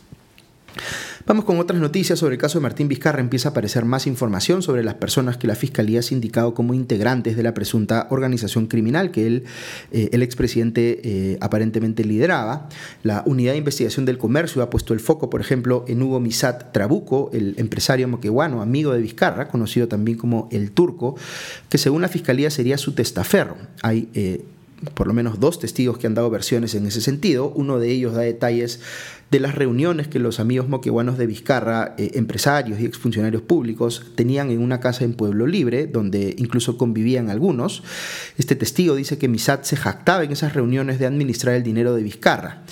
Vamos 1.27 1.45
con 1.45 1.59
otras 1.59 1.81
noticias 1.81 2.19
sobre 2.19 2.35
el 2.35 2.41
caso 2.41 2.59
de 2.59 2.63
Martín 2.63 2.89
Vizcarra. 2.89 3.21
Empieza 3.21 3.49
a 3.49 3.51
aparecer 3.51 3.85
más 3.85 4.07
información 4.07 4.63
sobre 4.63 4.83
las 4.83 4.95
personas 4.95 5.37
que 5.37 5.47
la 5.47 5.55
Fiscalía 5.55 6.01
ha 6.01 6.15
indicado 6.15 6.55
como 6.55 6.75
integrantes 6.75 7.37
de 7.37 7.43
la 7.43 7.55
presunta 7.55 8.09
organización 8.11 8.67
criminal 8.67 9.11
que 9.11 9.27
él, 9.27 9.45
eh, 9.93 10.09
el 10.13 10.23
expresidente 10.23 11.01
eh, 11.05 11.39
aparentemente 11.41 12.05
lideraba. 12.05 12.69
La 13.03 13.23
Unidad 13.27 13.53
de 13.53 13.59
Investigación 13.59 14.07
del 14.07 14.19
Comercio 14.19 14.63
ha 14.63 14.71
puesto 14.71 14.95
el 14.95 15.01
foco, 15.01 15.31
por 15.31 15.41
ejemplo, 15.41 15.85
en 15.87 16.03
Hugo 16.03 16.21
Misat 16.21 16.73
Trabuco, 16.73 17.31
el 17.33 17.55
empresario 17.59 18.09
moqueguano, 18.09 18.63
amigo 18.63 18.93
de 18.93 19.01
Vizcarra, 19.01 19.47
conocido 19.49 19.89
también 19.89 20.17
como 20.17 20.49
el 20.51 20.73
Turco, 20.73 21.17
que 21.69 21.79
según 21.79 22.03
la 22.03 22.09
Fiscalía 22.09 22.51
sería 22.51 22.79
su 22.79 22.93
testaferro. 22.93 23.57
Hay 23.83 24.09
eh, 24.15 24.43
por 24.95 25.07
lo 25.07 25.13
menos 25.13 25.41
dos 25.41 25.59
testigos 25.59 25.99
que 25.99 26.07
han 26.07 26.15
dado 26.15 26.31
versiones 26.31 26.75
en 26.75 26.87
ese 26.87 27.01
sentido. 27.01 27.53
Uno 27.55 27.79
de 27.79 27.91
ellos 27.91 28.15
da 28.15 28.23
detalles 28.23 28.81
de 29.31 29.39
las 29.39 29.55
reuniones 29.55 30.09
que 30.09 30.19
los 30.19 30.41
amigos 30.41 30.69
moqueguanos 30.69 31.17
de 31.17 31.27
Vizcarra, 31.27 31.95
eh, 31.99 32.13
empresarios 32.15 32.81
y 32.81 32.85
exfuncionarios 32.85 33.43
públicos, 33.43 34.07
tenían 34.17 34.51
en 34.51 34.61
una 34.61 34.81
casa 34.81 35.05
en 35.05 35.15
Pueblo 35.15 35.47
Libre, 35.47 35.87
donde 35.87 36.35
incluso 36.37 36.77
convivían 36.77 37.31
algunos. 37.31 37.85
Este 38.39 38.57
testigo 38.57 38.97
dice 38.97 39.19
que 39.19 39.29
Misat 39.29 39.65
se 39.65 39.77
jactaba 39.77 40.25
en 40.25 40.33
esas 40.33 40.55
reuniones 40.55 40.99
de 40.99 41.07
administrar 41.07 41.55
el 41.55 41.63
dinero 41.63 41.95
de 41.95 42.03
Vizcarra, 42.03 42.63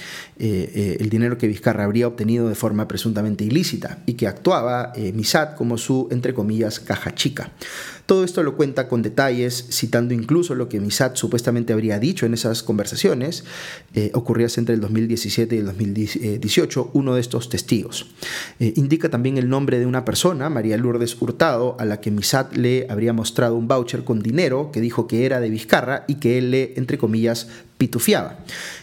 eh, 0.40 0.70
eh, 0.74 0.96
el 0.98 1.08
dinero 1.10 1.38
que 1.38 1.46
Vizcarra 1.46 1.84
habría 1.84 2.08
obtenido 2.08 2.48
de 2.48 2.56
forma 2.56 2.88
presuntamente 2.88 3.44
ilícita, 3.44 3.98
y 4.06 4.14
que 4.14 4.26
actuaba 4.26 4.92
Misat 5.14 5.54
como 5.54 5.78
su, 5.78 6.08
entre 6.10 6.34
comillas, 6.34 6.80
caja 6.80 7.14
chica. 7.14 7.52
Todo 8.06 8.24
esto 8.24 8.42
lo 8.42 8.56
cuenta 8.56 8.88
con 8.88 9.02
detalles, 9.02 9.66
citando 9.70 10.14
incluso 10.14 10.54
lo 10.54 10.68
que 10.68 10.80
Misat 10.80 11.16
supuestamente 11.16 11.72
habría 11.72 11.98
dicho 12.00 12.26
en 12.26 12.34
esas 12.34 12.62
conversaciones, 12.62 13.44
ocurridas 14.14 14.56
entre 14.58 14.74
el 14.74 14.80
2017 14.80 15.54
y 15.54 15.58
el 15.58 15.66
2018, 16.48 16.90
uno 16.94 17.14
de 17.14 17.20
estos 17.20 17.48
testigos. 17.48 18.06
Eh, 18.58 18.72
indica 18.76 19.08
también 19.08 19.38
el 19.38 19.48
nombre 19.48 19.78
de 19.78 19.86
una 19.86 20.04
persona, 20.04 20.48
María 20.48 20.76
Lourdes 20.76 21.20
Hurtado, 21.20 21.76
a 21.78 21.84
la 21.84 22.00
que 22.00 22.10
Misat 22.10 22.56
le 22.56 22.86
habría 22.88 23.12
mostrado 23.12 23.56
un 23.56 23.68
voucher 23.68 24.04
con 24.04 24.20
dinero 24.20 24.70
que 24.72 24.80
dijo 24.80 25.06
que 25.06 25.26
era 25.26 25.40
de 25.40 25.50
Vizcarra 25.50 26.04
y 26.08 26.16
que 26.16 26.38
él 26.38 26.50
le, 26.50 26.72
entre 26.76 26.98
comillas, 26.98 27.48
pitufiaba. 27.76 28.38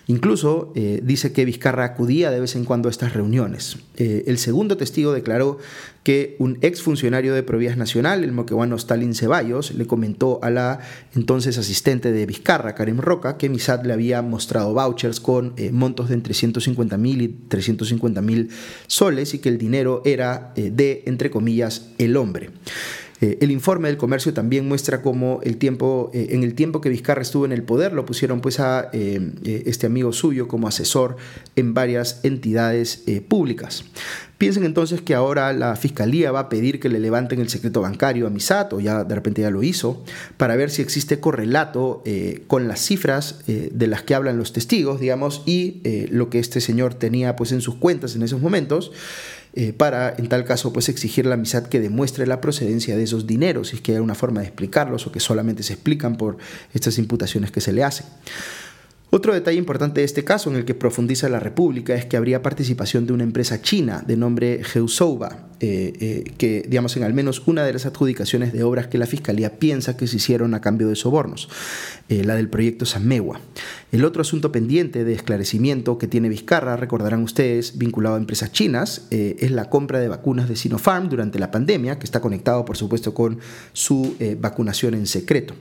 Incluso 0.07 0.71
eh, 0.75 1.01
dice 1.03 1.33
que 1.33 1.45
Vizcarra 1.45 1.83
acudía 1.83 2.31
de 2.31 2.39
vez 2.39 2.55
en 2.55 2.65
cuando 2.65 2.87
a 2.87 2.91
estas 2.91 3.13
reuniones. 3.13 3.77
Eh, 3.97 4.23
el 4.27 4.37
segundo 4.37 4.77
testigo 4.77 5.11
declaró 5.11 5.59
que 6.05 6.35
un 6.37 6.59
exfuncionario 6.61 7.33
de 7.33 7.41
Provías 7.41 7.77
Nacional, 7.77 8.23
el 8.23 8.31
moqueguano 8.31 8.75
Stalin 8.75 9.15
Ceballos, 9.15 9.73
le 9.73 9.87
comentó 9.87 10.39
a 10.43 10.51
la 10.51 10.79
entonces 11.15 11.57
asistente 11.57 12.11
de 12.11 12.27
Vizcarra, 12.27 12.75
Karen 12.75 12.99
Roca, 12.99 13.37
que 13.37 13.49
Misad 13.49 13.83
le 13.83 13.91
había 13.91 14.21
mostrado 14.21 14.71
vouchers 14.75 15.19
con 15.19 15.53
eh, 15.57 15.71
montos 15.71 16.09
de 16.09 16.13
entre 16.13 16.35
150 16.35 16.95
mil 16.99 17.23
y 17.23 17.27
350 17.27 18.21
mil 18.21 18.51
soles 18.85 19.33
y 19.33 19.39
que 19.39 19.49
el 19.49 19.57
dinero 19.57 20.03
era 20.05 20.53
de, 20.55 21.01
entre 21.07 21.31
comillas, 21.31 21.89
el 21.97 22.17
hombre. 22.17 22.51
Eh, 23.21 23.37
el 23.39 23.51
informe 23.51 23.87
del 23.87 23.97
comercio 23.97 24.33
también 24.33 24.67
muestra 24.67 25.01
cómo 25.01 25.39
el 25.43 25.57
tiempo, 25.57 26.11
eh, 26.13 26.27
en 26.31 26.43
el 26.43 26.53
tiempo 26.53 26.81
que 26.81 26.89
Vizcarra 26.89 27.21
estuvo 27.21 27.45
en 27.45 27.53
el 27.53 27.63
poder, 27.63 27.93
lo 27.93 28.05
pusieron 28.05 28.41
pues 28.41 28.59
a 28.59 28.89
eh, 28.91 29.63
este 29.65 29.87
amigo 29.87 30.11
suyo 30.11 30.47
como 30.47 30.67
asesor 30.67 31.15
en 31.55 31.73
varias 31.73 32.19
entidades 32.23 33.03
públicas. 33.27 33.85
Piensen 34.37 34.65
entonces 34.65 35.01
que 35.01 35.15
ahora 35.15 35.53
la 35.53 35.77
fiscalía 35.77 36.31
va 36.31 36.41
a 36.41 36.49
pedir 36.49 36.81
que 36.81 36.89
le 36.89 36.99
levanten 36.99 37.39
el 37.39 37.47
secreto 37.47 37.81
bancario 37.81 38.27
a 38.27 38.29
Misat, 38.29 38.73
o 38.73 38.81
ya 38.81 39.05
de 39.05 39.15
repente 39.15 39.41
ya 39.41 39.49
lo 39.49 39.63
hizo, 39.63 40.03
para 40.35 40.57
ver 40.57 40.69
si 40.69 40.81
existe 40.81 41.21
correlato 41.21 42.03
con 42.47 42.67
las 42.67 42.81
cifras 42.81 43.39
de 43.47 43.87
las 43.87 44.03
que 44.03 44.13
hablan 44.13 44.37
los 44.37 44.51
testigos, 44.51 44.99
digamos, 44.99 45.41
y 45.45 45.81
lo 46.09 46.29
que 46.29 46.39
este 46.39 46.59
señor 46.59 46.95
tenía 46.95 47.37
pues 47.37 47.53
en 47.53 47.61
sus 47.61 47.75
cuentas 47.75 48.15
en 48.17 48.23
esos 48.23 48.41
momentos. 48.41 48.91
Eh, 49.57 49.71
para, 49.71 50.13
en 50.17 50.27
tal 50.27 50.43
caso, 50.43 50.73
pues 50.73 50.89
exigir 50.89 51.25
la 51.25 51.35
amistad 51.35 51.63
que 51.63 51.79
demuestre 51.79 52.27
la 52.27 52.41
procedencia 52.41 52.97
de 52.97 53.03
esos 53.03 53.25
dineros, 53.25 53.69
si 53.69 53.77
es 53.77 53.81
que 53.81 53.93
hay 53.93 53.99
una 53.99 54.15
forma 54.15 54.41
de 54.41 54.47
explicarlos 54.47 55.07
o 55.07 55.13
que 55.13 55.21
solamente 55.21 55.63
se 55.63 55.73
explican 55.73 56.17
por 56.17 56.37
estas 56.73 56.97
imputaciones 56.97 57.51
que 57.51 57.61
se 57.61 57.71
le 57.71 57.85
hacen. 57.85 58.05
Otro 59.15 59.33
detalle 59.33 59.57
importante 59.57 60.01
de 60.01 60.05
este 60.05 60.25
caso 60.25 60.49
en 60.49 60.57
el 60.57 60.65
que 60.65 60.75
profundiza 60.75 61.29
la 61.29 61.39
República 61.39 61.95
es 61.95 62.05
que 62.05 62.17
habría 62.17 62.41
participación 62.41 63.07
de 63.07 63.13
una 63.13 63.23
empresa 63.23 63.61
china 63.61 64.03
de 64.05 64.17
nombre 64.17 64.61
Geusouba, 64.61 65.47
eh, 65.61 65.93
eh, 66.01 66.33
que 66.37 66.65
digamos 66.67 66.97
en 66.97 67.03
al 67.03 67.13
menos 67.13 67.43
una 67.45 67.63
de 67.63 67.71
las 67.71 67.85
adjudicaciones 67.85 68.51
de 68.51 68.63
obras 68.63 68.87
que 68.87 68.97
la 68.97 69.05
Fiscalía 69.05 69.57
piensa 69.57 69.95
que 69.95 70.07
se 70.07 70.17
hicieron 70.17 70.53
a 70.53 70.59
cambio 70.59 70.89
de 70.89 70.97
sobornos, 70.97 71.47
eh, 72.09 72.25
la 72.25 72.35
del 72.35 72.49
proyecto 72.49 72.85
Samewa. 72.85 73.39
El 73.93 74.03
otro 74.03 74.21
asunto 74.21 74.51
pendiente 74.51 75.05
de 75.05 75.13
esclarecimiento 75.13 75.97
que 75.97 76.09
tiene 76.09 76.27
Vizcarra, 76.27 76.75
recordarán 76.75 77.23
ustedes, 77.23 77.77
vinculado 77.77 78.15
a 78.15 78.19
empresas 78.19 78.51
chinas, 78.51 79.07
es 79.11 79.49
la 79.49 79.69
compra 79.69 79.99
de 79.99 80.09
vacunas 80.09 80.49
de 80.49 80.57
Sinopharm 80.57 81.07
durante 81.07 81.39
la 81.39 81.51
pandemia, 81.51 81.99
que 81.99 82.03
está 82.03 82.19
conectado 82.19 82.65
por 82.65 82.75
supuesto 82.75 83.13
con 83.13 83.39
su 83.71 84.17
vacunación 84.41 84.93
en 84.93 85.07
secreto. 85.07 85.55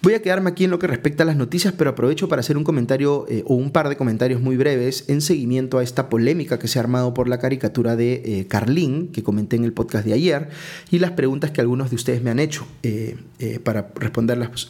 Voy 0.00 0.14
a 0.14 0.22
quedarme 0.22 0.50
aquí 0.50 0.62
en 0.62 0.70
lo 0.70 0.78
que 0.78 0.86
respecta 0.86 1.24
a 1.24 1.26
las 1.26 1.34
noticias, 1.34 1.74
pero 1.76 1.90
aprovecho 1.90 2.28
para 2.28 2.38
hacer 2.38 2.56
un 2.56 2.62
comentario 2.62 3.26
eh, 3.28 3.42
o 3.46 3.56
un 3.56 3.72
par 3.72 3.88
de 3.88 3.96
comentarios 3.96 4.40
muy 4.40 4.56
breves 4.56 5.04
en 5.08 5.20
seguimiento 5.20 5.78
a 5.78 5.82
esta 5.82 6.08
polémica 6.08 6.56
que 6.60 6.68
se 6.68 6.78
ha 6.78 6.82
armado 6.82 7.14
por 7.14 7.26
la 7.26 7.40
caricatura 7.40 7.96
de 7.96 8.22
eh, 8.24 8.46
Carlín, 8.46 9.08
que 9.08 9.24
comenté 9.24 9.56
en 9.56 9.64
el 9.64 9.72
podcast 9.72 10.06
de 10.06 10.12
ayer, 10.12 10.50
y 10.92 11.00
las 11.00 11.10
preguntas 11.12 11.50
que 11.50 11.60
algunos 11.60 11.90
de 11.90 11.96
ustedes 11.96 12.22
me 12.22 12.30
han 12.30 12.38
hecho 12.38 12.64
eh, 12.84 13.16
para 13.64 13.90
responderlas 13.96 14.68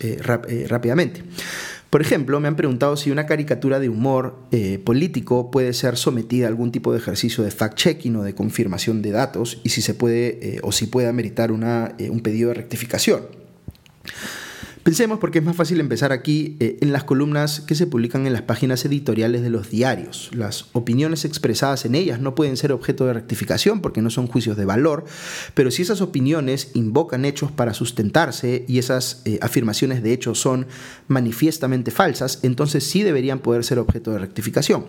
rápidamente. 0.66 1.22
Por 1.90 2.00
ejemplo, 2.00 2.40
me 2.40 2.48
han 2.48 2.56
preguntado 2.56 2.96
si 2.96 3.10
una 3.10 3.26
caricatura 3.26 3.80
de 3.80 3.88
humor 3.88 4.36
político 4.84 5.50
puede 5.50 5.72
ser 5.72 5.96
sometida 5.96 6.46
a 6.46 6.48
algún 6.48 6.70
tipo 6.72 6.92
de 6.92 6.98
ejercicio 6.98 7.44
de 7.44 7.50
fact-checking 7.50 8.16
o 8.16 8.22
de 8.22 8.34
confirmación 8.34 9.02
de 9.02 9.10
datos 9.10 9.60
y 9.64 9.70
si 9.70 9.82
se 9.82 9.94
puede 9.94 10.60
o 10.62 10.72
si 10.72 10.86
puede 10.86 11.08
ameritar 11.08 11.50
una, 11.50 11.94
un 12.10 12.20
pedido 12.20 12.48
de 12.48 12.54
rectificación. 12.54 13.22
Pensemos 14.88 15.18
porque 15.18 15.40
es 15.40 15.44
más 15.44 15.54
fácil 15.54 15.80
empezar 15.80 16.12
aquí 16.12 16.56
eh, 16.60 16.78
en 16.80 16.92
las 16.92 17.04
columnas 17.04 17.60
que 17.60 17.74
se 17.74 17.86
publican 17.86 18.26
en 18.26 18.32
las 18.32 18.40
páginas 18.40 18.86
editoriales 18.86 19.42
de 19.42 19.50
los 19.50 19.68
diarios. 19.68 20.30
Las 20.32 20.64
opiniones 20.72 21.26
expresadas 21.26 21.84
en 21.84 21.94
ellas 21.94 22.20
no 22.20 22.34
pueden 22.34 22.56
ser 22.56 22.72
objeto 22.72 23.04
de 23.04 23.12
rectificación 23.12 23.82
porque 23.82 24.00
no 24.00 24.08
son 24.08 24.28
juicios 24.28 24.56
de 24.56 24.64
valor, 24.64 25.04
pero 25.52 25.70
si 25.70 25.82
esas 25.82 26.00
opiniones 26.00 26.70
invocan 26.72 27.26
hechos 27.26 27.52
para 27.52 27.74
sustentarse 27.74 28.64
y 28.66 28.78
esas 28.78 29.20
eh, 29.26 29.38
afirmaciones 29.42 30.02
de 30.02 30.14
hecho 30.14 30.34
son 30.34 30.66
manifiestamente 31.06 31.90
falsas, 31.90 32.38
entonces 32.42 32.82
sí 32.82 33.02
deberían 33.02 33.40
poder 33.40 33.64
ser 33.64 33.78
objeto 33.80 34.12
de 34.12 34.20
rectificación. 34.20 34.86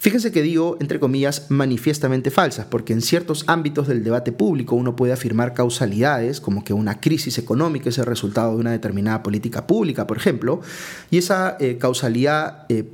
Fíjense 0.00 0.32
que 0.32 0.40
digo, 0.40 0.78
entre 0.80 0.98
comillas, 0.98 1.50
manifiestamente 1.50 2.30
falsas, 2.30 2.64
porque 2.64 2.94
en 2.94 3.02
ciertos 3.02 3.44
ámbitos 3.48 3.86
del 3.86 4.02
debate 4.02 4.32
público 4.32 4.74
uno 4.74 4.96
puede 4.96 5.12
afirmar 5.12 5.52
causalidades, 5.52 6.40
como 6.40 6.64
que 6.64 6.72
una 6.72 7.02
crisis 7.02 7.36
económica 7.36 7.90
es 7.90 7.98
el 7.98 8.06
resultado 8.06 8.54
de 8.54 8.60
una 8.60 8.70
determinada 8.70 9.22
política 9.22 9.66
pública, 9.66 10.06
por 10.06 10.16
ejemplo, 10.16 10.62
y 11.10 11.18
esa 11.18 11.58
eh, 11.60 11.76
causalidad 11.76 12.64
eh, 12.70 12.84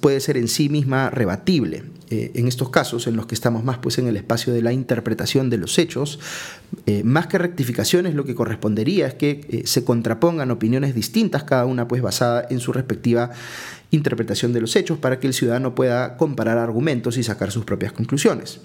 puede 0.00 0.18
ser 0.18 0.36
en 0.36 0.48
sí 0.48 0.68
misma 0.68 1.10
rebatible. 1.10 1.84
Eh, 2.10 2.32
en 2.34 2.46
estos 2.46 2.70
casos, 2.70 3.06
en 3.06 3.16
los 3.16 3.26
que 3.26 3.34
estamos 3.34 3.62
más 3.62 3.78
pues, 3.78 3.98
en 3.98 4.08
el 4.08 4.16
espacio 4.16 4.52
de 4.52 4.62
la 4.62 4.72
interpretación 4.72 5.48
de 5.48 5.58
los 5.58 5.78
hechos, 5.78 6.18
más 7.04 7.26
que 7.26 7.38
rectificaciones, 7.38 8.14
lo 8.14 8.24
que 8.24 8.34
correspondería 8.34 9.06
es 9.06 9.14
que 9.14 9.62
se 9.64 9.84
contrapongan 9.84 10.50
opiniones 10.50 10.94
distintas, 10.94 11.44
cada 11.44 11.66
una 11.66 11.86
pues 11.86 12.02
basada 12.02 12.46
en 12.50 12.60
su 12.60 12.72
respectiva 12.72 13.30
interpretación 13.92 14.52
de 14.52 14.60
los 14.60 14.74
hechos 14.74 14.98
para 14.98 15.20
que 15.20 15.26
el 15.26 15.34
ciudadano 15.34 15.74
pueda 15.74 16.16
comparar 16.16 16.58
argumentos 16.58 17.18
y 17.18 17.22
sacar 17.22 17.52
sus 17.52 17.64
propias 17.64 17.92
conclusiones. 17.92 18.60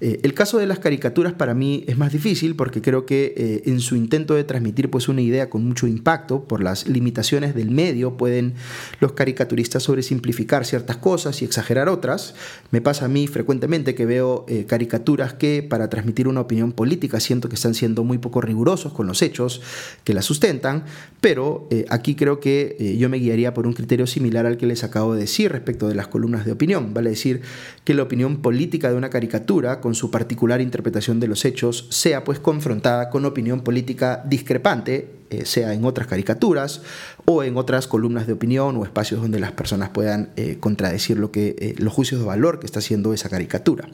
Eh, 0.00 0.20
el 0.22 0.32
caso 0.32 0.58
de 0.58 0.66
las 0.66 0.78
caricaturas 0.78 1.34
para 1.34 1.54
mí 1.54 1.84
es 1.86 1.98
más 1.98 2.12
difícil 2.12 2.56
porque 2.56 2.80
creo 2.80 3.04
que 3.04 3.34
eh, 3.36 3.62
en 3.66 3.80
su 3.80 3.96
intento 3.96 4.34
de 4.34 4.44
transmitir 4.44 4.88
pues, 4.88 5.08
una 5.08 5.20
idea 5.20 5.50
con 5.50 5.64
mucho 5.64 5.86
impacto, 5.86 6.44
por 6.44 6.62
las 6.62 6.86
limitaciones 6.86 7.54
del 7.54 7.70
medio, 7.70 8.16
pueden 8.16 8.54
los 9.00 9.12
caricaturistas 9.12 9.82
sobresimplificar 9.82 10.64
ciertas 10.64 10.96
cosas 10.96 11.42
y 11.42 11.44
exagerar 11.44 11.88
otras. 11.88 12.34
Me 12.70 12.80
pasa 12.80 13.06
a 13.06 13.08
mí 13.08 13.26
frecuentemente 13.26 13.94
que 13.94 14.06
veo 14.06 14.46
eh, 14.48 14.64
caricaturas 14.66 15.34
que 15.34 15.66
para 15.68 15.90
transmitir 15.90 16.28
una 16.28 16.40
opinión 16.40 16.72
política 16.72 17.18
que 17.48 17.54
están 17.54 17.74
siendo 17.74 18.04
muy 18.04 18.18
poco 18.18 18.40
rigurosos 18.40 18.92
con 18.92 19.06
los 19.06 19.22
hechos 19.22 19.62
que 20.04 20.14
la 20.14 20.22
sustentan, 20.22 20.84
pero 21.20 21.68
aquí 21.88 22.14
creo 22.14 22.40
que 22.40 22.96
yo 22.98 23.08
me 23.08 23.18
guiaría 23.18 23.54
por 23.54 23.66
un 23.66 23.72
criterio 23.72 24.06
similar 24.06 24.46
al 24.46 24.56
que 24.56 24.66
les 24.66 24.84
acabo 24.84 25.14
de 25.14 25.20
decir 25.20 25.52
respecto 25.52 25.88
de 25.88 25.94
las 25.94 26.08
columnas 26.08 26.44
de 26.44 26.52
opinión. 26.52 26.94
Vale 26.94 27.10
decir 27.10 27.42
que 27.90 27.94
la 27.96 28.04
opinión 28.04 28.36
política 28.36 28.88
de 28.88 28.94
una 28.94 29.10
caricatura, 29.10 29.80
con 29.80 29.96
su 29.96 30.12
particular 30.12 30.60
interpretación 30.60 31.18
de 31.18 31.26
los 31.26 31.44
hechos, 31.44 31.88
sea 31.90 32.22
pues 32.22 32.38
confrontada 32.38 33.10
con 33.10 33.24
opinión 33.24 33.62
política 33.62 34.22
discrepante, 34.24 35.10
eh, 35.28 35.44
sea 35.44 35.74
en 35.74 35.84
otras 35.84 36.06
caricaturas 36.06 36.82
o 37.24 37.42
en 37.42 37.56
otras 37.56 37.88
columnas 37.88 38.28
de 38.28 38.34
opinión 38.34 38.76
o 38.76 38.84
espacios 38.84 39.20
donde 39.20 39.40
las 39.40 39.50
personas 39.50 39.88
puedan 39.88 40.30
eh, 40.36 40.58
contradecir 40.60 41.18
lo 41.18 41.32
que, 41.32 41.56
eh, 41.58 41.74
los 41.78 41.92
juicios 41.92 42.20
de 42.20 42.28
valor 42.28 42.60
que 42.60 42.66
está 42.66 42.78
haciendo 42.78 43.12
esa 43.12 43.28
caricatura. 43.28 43.88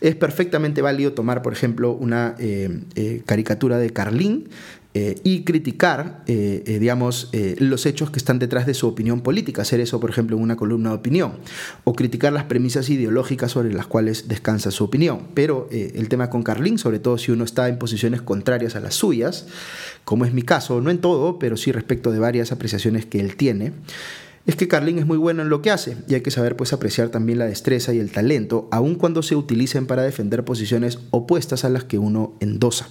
Es 0.00 0.14
perfectamente 0.14 0.80
válido 0.80 1.12
tomar, 1.12 1.42
por 1.42 1.52
ejemplo, 1.52 1.90
una 1.90 2.36
caricatura 3.26 3.78
de 3.78 3.90
Carlín 3.90 4.50
eh, 4.94 5.18
y 5.24 5.44
criticar, 5.44 6.22
eh, 6.26 6.64
eh, 6.66 6.78
digamos, 6.78 7.30
los 7.58 7.86
hechos 7.86 8.10
que 8.10 8.18
están 8.18 8.38
detrás 8.38 8.66
de 8.66 8.74
su 8.74 8.86
opinión 8.86 9.22
política, 9.22 9.62
hacer 9.62 9.80
eso, 9.80 10.00
por 10.00 10.10
ejemplo, 10.10 10.36
en 10.36 10.42
una 10.42 10.56
columna 10.56 10.90
de 10.90 10.96
opinión, 10.96 11.32
o 11.84 11.94
criticar 11.94 12.32
las 12.32 12.44
premisas 12.44 12.90
ideológicas 12.90 13.52
sobre 13.52 13.72
las 13.72 13.86
cuales 13.86 14.28
descansa 14.28 14.70
su 14.70 14.84
opinión. 14.84 15.28
Pero 15.32 15.68
el 15.70 16.08
tema 16.08 16.28
con 16.28 16.42
Carlín, 16.42 16.78
sobre 16.78 16.98
todo 16.98 17.16
si 17.16 17.32
uno 17.32 17.44
está 17.44 17.68
en 17.68 17.78
posiciones 17.78 18.20
contrarias 18.20 18.76
a 18.76 18.80
las 18.80 18.94
suyas, 18.94 19.46
como 20.04 20.26
es 20.26 20.34
mi 20.34 20.42
caso, 20.42 20.80
no 20.82 20.90
en 20.90 20.98
todo, 20.98 21.38
pero 21.38 21.56
sí 21.56 21.72
respecto 21.72 22.12
de 22.12 22.18
varias 22.18 22.52
apreciaciones 22.52 23.06
que 23.06 23.20
él 23.20 23.36
tiene, 23.36 23.72
es 24.44 24.56
que 24.56 24.68
Carlin 24.68 24.98
es 24.98 25.06
muy 25.06 25.16
bueno 25.16 25.42
en 25.42 25.48
lo 25.48 25.62
que 25.62 25.70
hace 25.70 25.96
y 26.08 26.14
hay 26.14 26.20
que 26.20 26.30
saber 26.30 26.56
pues 26.56 26.72
apreciar 26.72 27.08
también 27.10 27.38
la 27.38 27.46
destreza 27.46 27.94
y 27.94 27.98
el 27.98 28.10
talento, 28.10 28.68
aun 28.72 28.96
cuando 28.96 29.22
se 29.22 29.36
utilicen 29.36 29.86
para 29.86 30.02
defender 30.02 30.44
posiciones 30.44 30.98
opuestas 31.10 31.64
a 31.64 31.68
las 31.68 31.84
que 31.84 31.98
uno 31.98 32.34
endosa. 32.40 32.88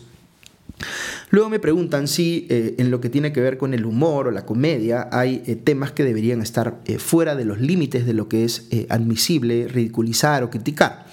Luego 1.30 1.50
me 1.50 1.60
preguntan 1.60 2.08
si 2.08 2.48
eh, 2.50 2.76
en 2.78 2.92
lo 2.92 3.00
que 3.02 3.10
tiene 3.10 3.32
que 3.32 3.42
ver 3.42 3.58
con 3.58 3.74
el 3.74 3.86
humor 3.86 4.28
o 4.28 4.32
la 4.32 4.46
comedia 4.46 5.08
hay 5.12 5.44
eh, 5.46 5.56
temas 5.56 5.92
que 5.92 6.04
deberían 6.04 6.42
estar 6.42 6.82
eh, 6.86 7.00
fuera 7.00 7.36
de 7.36 7.46
los 7.46 7.60
límites 7.60 8.06
de 8.06 8.14
lo 8.14 8.28
que 8.28 8.44
es 8.44 8.68
admisible 8.90 9.68
ridiculizar 9.68 10.44
o 10.44 10.50
criticar. 10.50 11.06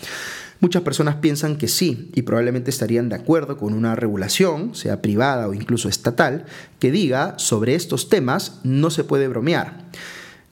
Muchas 0.61 0.83
personas 0.83 1.17
piensan 1.17 1.57
que 1.57 1.69
sí 1.69 2.11
y 2.15 2.23
probablemente 2.23 2.71
estarían 2.71 3.09
de 3.09 3.15
acuerdo 3.15 3.57
con 3.57 3.75
una 3.75 3.95
regulación, 3.95 4.75
sea 4.75 5.01
privada 5.01 5.47
o 5.47 5.55
incluso 5.55 5.89
estatal, 5.89 6.47
que 6.81 6.91
diga 6.91 7.35
sobre 7.39 7.77
estos 7.77 8.09
temas 8.09 8.61
no 8.65 8.91
se 8.91 9.05
puede 9.05 9.29
bromear. 9.29 9.89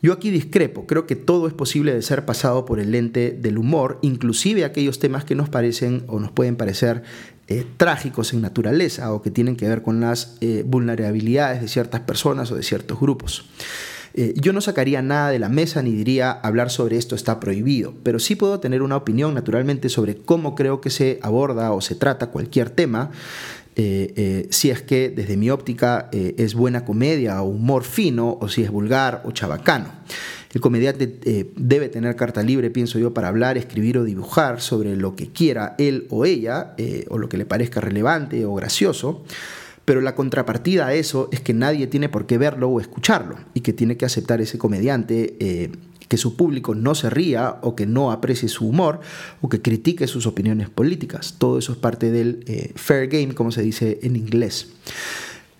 Yo 0.02 0.12
aquí 0.12 0.30
discrepo, 0.30 0.86
creo 0.86 1.06
que 1.06 1.16
todo 1.16 1.48
es 1.48 1.54
posible 1.54 1.92
de 1.92 2.02
ser 2.02 2.24
pasado 2.24 2.64
por 2.64 2.78
el 2.78 2.92
lente 2.92 3.32
del 3.32 3.58
humor, 3.58 3.98
inclusive 4.02 4.64
aquellos 4.64 5.00
temas 5.00 5.24
que 5.24 5.34
nos 5.34 5.48
parecen 5.48 6.04
o 6.06 6.20
nos 6.20 6.30
pueden 6.30 6.54
parecer 6.54 7.02
eh, 7.48 7.64
trágicos 7.76 8.32
en 8.32 8.40
naturaleza 8.40 9.12
o 9.12 9.22
que 9.22 9.30
tienen 9.30 9.54
que 9.54 9.68
ver 9.68 9.82
con 9.82 10.00
las 10.00 10.36
eh, 10.40 10.64
vulnerabilidades 10.66 11.60
de 11.60 11.68
ciertas 11.68 12.00
personas 12.00 12.50
o 12.50 12.56
de 12.56 12.64
ciertos 12.64 12.98
grupos. 12.98 13.44
Eh, 14.14 14.34
yo 14.36 14.52
no 14.52 14.60
sacaría 14.60 15.00
nada 15.00 15.30
de 15.30 15.38
la 15.38 15.48
mesa 15.48 15.80
ni 15.80 15.92
diría 15.92 16.32
hablar 16.32 16.70
sobre 16.70 16.96
esto 16.96 17.14
está 17.14 17.38
prohibido, 17.38 17.94
pero 18.02 18.18
sí 18.18 18.34
puedo 18.34 18.58
tener 18.58 18.82
una 18.82 18.96
opinión 18.96 19.32
naturalmente 19.32 19.88
sobre 19.90 20.16
cómo 20.16 20.56
creo 20.56 20.80
que 20.80 20.90
se 20.90 21.20
aborda 21.22 21.70
o 21.70 21.80
se 21.80 21.94
trata 21.94 22.30
cualquier 22.30 22.70
tema, 22.70 23.12
si 23.76 24.70
es 24.70 24.80
que 24.80 25.10
desde 25.10 25.36
mi 25.36 25.50
óptica 25.50 26.08
es 26.10 26.54
buena 26.54 26.86
comedia 26.86 27.42
o 27.42 27.50
humor 27.50 27.84
fino 27.84 28.38
o 28.40 28.48
si 28.48 28.62
es 28.62 28.70
vulgar 28.70 29.20
o 29.26 29.32
chabacano. 29.32 29.90
El 30.56 30.62
comediante 30.62 31.18
eh, 31.26 31.50
debe 31.54 31.90
tener 31.90 32.16
carta 32.16 32.42
libre, 32.42 32.70
pienso 32.70 32.98
yo, 32.98 33.12
para 33.12 33.28
hablar, 33.28 33.58
escribir 33.58 33.98
o 33.98 34.04
dibujar 34.04 34.62
sobre 34.62 34.96
lo 34.96 35.14
que 35.14 35.30
quiera 35.30 35.74
él 35.76 36.06
o 36.08 36.24
ella, 36.24 36.72
eh, 36.78 37.04
o 37.10 37.18
lo 37.18 37.28
que 37.28 37.36
le 37.36 37.44
parezca 37.44 37.82
relevante 37.82 38.46
o 38.46 38.54
gracioso. 38.54 39.22
Pero 39.84 40.00
la 40.00 40.14
contrapartida 40.14 40.86
a 40.86 40.94
eso 40.94 41.28
es 41.30 41.42
que 41.42 41.52
nadie 41.52 41.88
tiene 41.88 42.08
por 42.08 42.24
qué 42.24 42.38
verlo 42.38 42.70
o 42.70 42.80
escucharlo 42.80 43.36
y 43.52 43.60
que 43.60 43.74
tiene 43.74 43.98
que 43.98 44.06
aceptar 44.06 44.40
ese 44.40 44.56
comediante 44.56 45.36
eh, 45.40 45.72
que 46.08 46.16
su 46.16 46.38
público 46.38 46.74
no 46.74 46.94
se 46.94 47.10
ría 47.10 47.58
o 47.60 47.76
que 47.76 47.84
no 47.84 48.10
aprecie 48.10 48.48
su 48.48 48.66
humor 48.66 49.00
o 49.42 49.50
que 49.50 49.60
critique 49.60 50.06
sus 50.06 50.26
opiniones 50.26 50.70
políticas. 50.70 51.34
Todo 51.36 51.58
eso 51.58 51.72
es 51.72 51.78
parte 51.78 52.10
del 52.10 52.72
fair 52.76 53.08
game, 53.08 53.34
como 53.34 53.52
se 53.52 53.60
dice 53.60 53.98
en 54.00 54.16
inglés. 54.16 54.68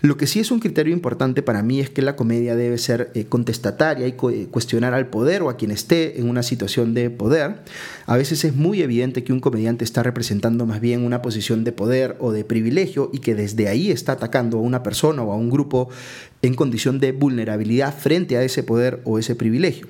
Lo 0.03 0.19
que 0.19 0.27
sí 0.27 0.41
es 0.41 0.51
un 0.51 0.61
criterio 0.61 0.93
importante 0.93 1.43
para 1.43 1.63
mí 1.63 1.81
es 1.81 1.89
que 1.89 2.03
la 2.03 2.17
comedia 2.17 2.55
debe 2.55 2.77
ser 2.77 3.11
eh, 3.15 3.25
contestataria 3.25 4.07
y 4.07 4.13
cuestionar 4.13 4.93
al 4.93 5.07
poder 5.07 5.41
o 5.43 5.49
a 5.49 5.57
quien 5.57 5.71
esté 5.71 6.21
en 6.21 6.29
una 6.29 6.43
situación 6.43 6.93
de 6.93 7.09
poder. 7.09 7.63
A 8.05 8.17
veces 8.19 8.45
es 8.45 8.55
muy 8.55 8.83
evidente 8.83 9.25
que 9.25 9.33
un 9.33 9.41
comediante 9.41 9.85
está 9.85 10.03
representando 10.03 10.67
más 10.67 10.81
bien 10.81 11.03
una 11.03 11.23
posición 11.23 11.65
de 11.65 11.73
poder 11.73 12.17
o 12.21 12.31
de 12.31 12.45
privilegio 12.45 13.09
y 13.11 13.21
que 13.21 13.35
desde 13.35 13.69
ahí 13.69 13.91
está 13.91 14.13
atacando 14.13 14.59
a 14.59 14.61
una 14.61 14.83
persona 14.83 15.23
o 15.23 15.33
a 15.33 15.37
un 15.37 15.49
grupo 15.49 15.89
en 16.43 16.55
condición 16.55 17.01
de 17.01 17.13
vulnerabilidad 17.13 17.97
frente 17.97 18.37
a 18.37 18.43
ese 18.43 18.63
poder 18.63 19.01
o 19.05 19.19
ese 19.19 19.35
privilegio. 19.35 19.87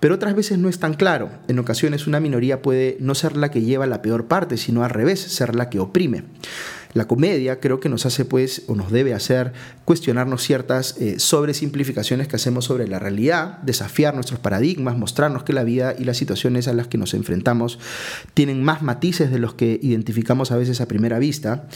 Pero 0.00 0.16
otras 0.16 0.34
veces 0.34 0.58
no 0.58 0.68
es 0.68 0.80
tan 0.80 0.94
claro. 0.94 1.30
En 1.46 1.58
ocasiones 1.58 2.06
una 2.06 2.18
minoría 2.18 2.62
puede 2.62 2.96
no 2.98 3.14
ser 3.14 3.36
la 3.36 3.50
que 3.50 3.60
lleva 3.60 3.86
la 3.86 4.02
peor 4.02 4.26
parte, 4.26 4.56
sino 4.56 4.82
al 4.82 4.90
revés, 4.90 5.20
ser 5.20 5.54
la 5.54 5.70
que 5.70 5.78
oprime. 5.78 6.24
La 6.94 7.06
comedia 7.06 7.58
creo 7.58 7.80
que 7.80 7.88
nos 7.88 8.04
hace 8.04 8.24
pues 8.24 8.62
o 8.66 8.74
nos 8.74 8.92
debe 8.92 9.14
hacer 9.14 9.52
cuestionarnos 9.84 10.42
ciertas 10.42 10.96
eh, 10.98 11.18
sobresimplificaciones 11.18 12.28
que 12.28 12.36
hacemos 12.36 12.66
sobre 12.66 12.86
la 12.86 12.98
realidad, 12.98 13.58
desafiar 13.62 14.14
nuestros 14.14 14.40
paradigmas, 14.40 14.96
mostrarnos 14.96 15.42
que 15.42 15.52
la 15.52 15.64
vida 15.64 15.94
y 15.98 16.04
las 16.04 16.18
situaciones 16.18 16.68
a 16.68 16.74
las 16.74 16.88
que 16.88 16.98
nos 16.98 17.14
enfrentamos 17.14 17.78
tienen 18.34 18.62
más 18.62 18.82
matices 18.82 19.30
de 19.30 19.38
los 19.38 19.54
que 19.54 19.80
identificamos 19.82 20.52
a 20.52 20.56
veces 20.56 20.80
a 20.80 20.86
primera 20.86 21.18
vista 21.18 21.66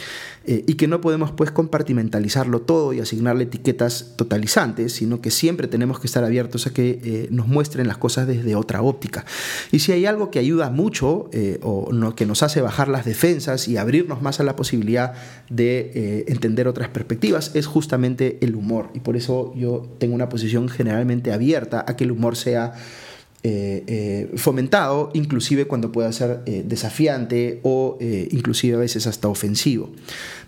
eh, 0.46 0.64
y 0.66 0.74
que 0.74 0.88
no 0.88 1.00
podemos 1.00 1.32
pues 1.32 1.50
compartimentalizarlo 1.50 2.60
todo 2.60 2.92
y 2.92 3.00
asignarle 3.00 3.44
etiquetas 3.44 4.14
totalizantes, 4.16 4.92
sino 4.92 5.20
que 5.20 5.30
siempre 5.30 5.68
tenemos 5.68 6.00
que 6.00 6.06
estar 6.06 6.24
abiertos 6.24 6.66
a 6.66 6.72
que 6.72 7.00
eh, 7.02 7.28
nos 7.30 7.48
muestren 7.48 7.86
las 7.88 7.98
cosas 7.98 8.26
desde 8.26 8.54
otra 8.54 8.82
óptica. 8.82 9.24
Y 9.72 9.80
si 9.80 9.92
hay 9.92 10.06
algo 10.06 10.30
que 10.30 10.38
ayuda 10.38 10.70
mucho 10.70 11.30
o 11.62 11.90
que 12.14 12.26
nos 12.26 12.42
hace 12.42 12.60
bajar 12.60 12.88
las 12.88 13.04
defensas 13.04 13.68
y 13.68 13.76
abrirnos 13.76 14.22
más 14.22 14.40
a 14.40 14.44
la 14.44 14.56
posibilidad 14.56 15.14
de 15.48 15.92
eh, 15.94 16.24
entender 16.28 16.68
otras 16.68 16.88
perspectivas 16.88 17.52
es 17.54 17.66
justamente 17.66 18.38
el 18.40 18.54
humor. 18.54 18.90
Y 18.94 19.00
por 19.00 19.16
eso 19.16 19.52
yo 19.56 19.86
tengo 19.98 20.14
una 20.14 20.28
posición 20.28 20.68
generalmente 20.68 21.32
abierta 21.32 21.84
a 21.86 21.96
que 21.96 22.04
el 22.04 22.12
humor 22.12 22.36
sea 22.36 22.74
eh, 23.48 23.84
eh, 23.86 24.32
fomentado, 24.36 25.10
inclusive 25.14 25.66
cuando 25.66 25.92
pueda 25.92 26.10
ser 26.12 26.42
desafiante 26.64 27.60
o 27.62 27.96
inclusive 28.00 28.74
a 28.74 28.78
veces 28.78 29.06
hasta 29.06 29.28
ofensivo. 29.28 29.92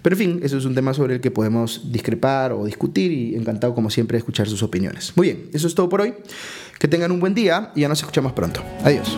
Pero 0.03 0.15
en 0.15 0.19
fin, 0.19 0.41
eso 0.43 0.59
es 0.59 0.65
un 0.65 0.75
tema 0.75 0.95
sobre 0.95 1.15
el 1.15 1.21
que 1.21 1.31
podemos 1.31 1.93
discrepar 1.93 2.53
o 2.53 2.65
discutir 2.65 3.13
y 3.13 3.37
encantado 3.37 3.73
como 3.73 3.89
siempre 3.89 4.17
de 4.17 4.19
escuchar 4.19 4.49
sus 4.49 4.65
opiniones. 4.65 5.13
Muy 5.17 5.29
bien, 5.29 5.49
eso 5.53 5.69
es 5.69 5.75
todo 5.77 5.89
por 5.89 6.01
hoy. 6.01 6.15
Que 6.81 6.89
tengan 6.89 7.13
un 7.13 7.21
buen 7.21 7.35
día 7.35 7.71
y 7.77 7.83
ya 7.83 7.89
nos 7.89 8.01
escuchamos 8.01 8.33
pronto. 8.33 8.63
Adiós. 8.83 9.17